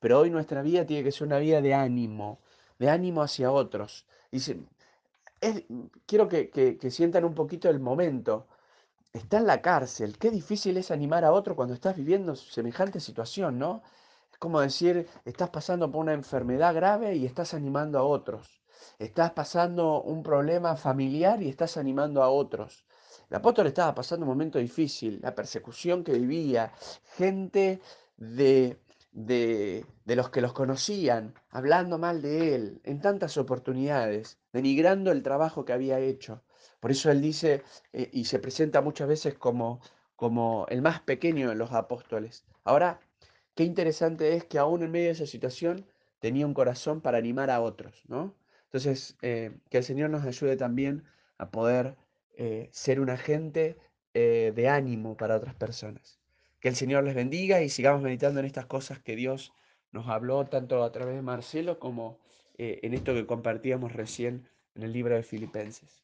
Pero 0.00 0.20
hoy 0.20 0.30
nuestra 0.30 0.62
vida 0.62 0.84
tiene 0.86 1.04
que 1.04 1.12
ser 1.12 1.26
una 1.26 1.38
vida 1.38 1.60
de 1.60 1.74
ánimo, 1.74 2.40
de 2.78 2.90
ánimo 2.90 3.22
hacia 3.22 3.50
otros. 3.52 4.06
Y 4.30 4.40
quiero 6.06 6.28
que, 6.28 6.50
que 6.50 6.90
sientan 6.90 7.24
un 7.24 7.34
poquito 7.34 7.68
el 7.70 7.80
momento. 7.80 8.46
Está 9.12 9.38
en 9.38 9.46
la 9.46 9.62
cárcel, 9.62 10.18
qué 10.18 10.30
difícil 10.30 10.76
es 10.76 10.90
animar 10.90 11.24
a 11.24 11.32
otro 11.32 11.56
cuando 11.56 11.74
estás 11.74 11.96
viviendo 11.96 12.34
semejante 12.36 13.00
situación, 13.00 13.58
¿no? 13.58 13.82
Es 14.32 14.38
como 14.38 14.60
decir, 14.60 15.08
estás 15.24 15.50
pasando 15.50 15.90
por 15.90 16.00
una 16.02 16.12
enfermedad 16.14 16.74
grave 16.74 17.14
y 17.16 17.24
estás 17.26 17.54
animando 17.54 17.98
a 17.98 18.04
otros. 18.04 18.60
Estás 18.98 19.30
pasando 19.32 20.02
un 20.02 20.22
problema 20.22 20.76
familiar 20.76 21.42
y 21.42 21.48
estás 21.48 21.76
animando 21.76 22.22
a 22.22 22.28
otros. 22.28 22.84
El 23.34 23.38
apóstol 23.38 23.66
estaba 23.66 23.96
pasando 23.96 24.24
un 24.24 24.30
momento 24.30 24.60
difícil, 24.60 25.18
la 25.20 25.34
persecución 25.34 26.04
que 26.04 26.12
vivía, 26.12 26.72
gente 27.16 27.80
de, 28.16 28.78
de, 29.10 29.84
los 30.06 30.30
que 30.30 30.40
los 30.40 30.52
conocían, 30.52 31.34
hablando 31.50 31.98
mal 31.98 32.22
de 32.22 32.54
él 32.54 32.80
en 32.84 33.00
tantas 33.00 33.36
oportunidades, 33.36 34.38
denigrando 34.52 35.10
el 35.10 35.24
trabajo 35.24 35.64
que 35.64 35.72
había 35.72 35.98
hecho. 35.98 36.44
Por 36.78 36.92
eso 36.92 37.10
él 37.10 37.20
dice 37.20 37.64
eh, 37.92 38.08
y 38.12 38.26
se 38.26 38.38
presenta 38.38 38.82
muchas 38.82 39.08
veces 39.08 39.34
como, 39.34 39.80
como 40.14 40.66
el 40.68 40.80
más 40.80 41.00
pequeño 41.00 41.48
de 41.48 41.56
los 41.56 41.72
apóstoles. 41.72 42.44
Ahora, 42.62 43.00
qué 43.56 43.64
interesante 43.64 44.36
es 44.36 44.44
que 44.44 44.60
aún 44.60 44.84
en 44.84 44.92
medio 44.92 45.06
de 45.06 45.14
esa 45.14 45.26
situación 45.26 45.84
tenía 46.20 46.46
un 46.46 46.54
corazón 46.54 47.00
para 47.00 47.18
animar 47.18 47.50
a 47.50 47.60
otros, 47.62 48.04
¿no? 48.06 48.32
Entonces, 48.66 49.16
eh, 49.22 49.58
que 49.70 49.78
el 49.78 49.84
Señor 49.84 50.10
nos 50.10 50.24
ayude 50.24 50.56
también 50.56 51.02
a 51.36 51.50
poder 51.50 51.96
eh, 52.36 52.68
ser 52.72 53.00
un 53.00 53.10
agente 53.10 53.76
eh, 54.14 54.52
de 54.54 54.68
ánimo 54.68 55.16
para 55.16 55.36
otras 55.36 55.54
personas. 55.54 56.20
Que 56.60 56.68
el 56.68 56.76
Señor 56.76 57.04
les 57.04 57.14
bendiga 57.14 57.62
y 57.62 57.68
sigamos 57.68 58.02
meditando 58.02 58.40
en 58.40 58.46
estas 58.46 58.66
cosas 58.66 59.00
que 59.00 59.16
Dios 59.16 59.52
nos 59.92 60.08
habló 60.08 60.44
tanto 60.46 60.82
a 60.82 60.92
través 60.92 61.14
de 61.14 61.22
Marcelo 61.22 61.78
como 61.78 62.18
eh, 62.56 62.80
en 62.82 62.94
esto 62.94 63.14
que 63.14 63.26
compartíamos 63.26 63.92
recién 63.92 64.48
en 64.74 64.82
el 64.82 64.92
libro 64.92 65.14
de 65.14 65.22
Filipenses. 65.22 66.03